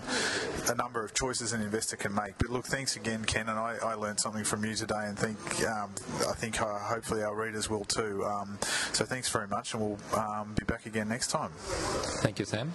a 0.68 0.74
number 0.74 1.02
of 1.04 1.14
choices 1.14 1.52
an 1.52 1.62
investor 1.62 1.96
can 1.96 2.14
make. 2.14 2.36
But 2.38 2.50
look, 2.50 2.66
thanks 2.66 2.96
again, 2.96 3.24
Ken, 3.24 3.48
and 3.48 3.58
I, 3.58 3.76
I 3.82 3.94
learned 3.94 4.20
something 4.20 4.44
from 4.44 4.64
you 4.64 4.74
today, 4.74 5.04
and 5.06 5.18
think 5.18 5.38
um, 5.66 5.90
I 6.28 6.34
think 6.34 6.60
uh, 6.60 6.78
hopefully 6.78 7.22
our 7.22 7.34
readers 7.34 7.69
will 7.70 7.84
too. 7.84 8.24
Um, 8.24 8.58
so 8.92 9.04
thanks 9.04 9.28
very 9.28 9.48
much, 9.48 9.74
and 9.74 9.82
we'll 9.82 9.98
um, 10.18 10.54
be 10.58 10.64
back 10.66 10.86
again 10.86 11.08
next 11.08 11.28
time. 11.28 11.50
Thank 12.22 12.38
you, 12.38 12.44
Sam. 12.44 12.72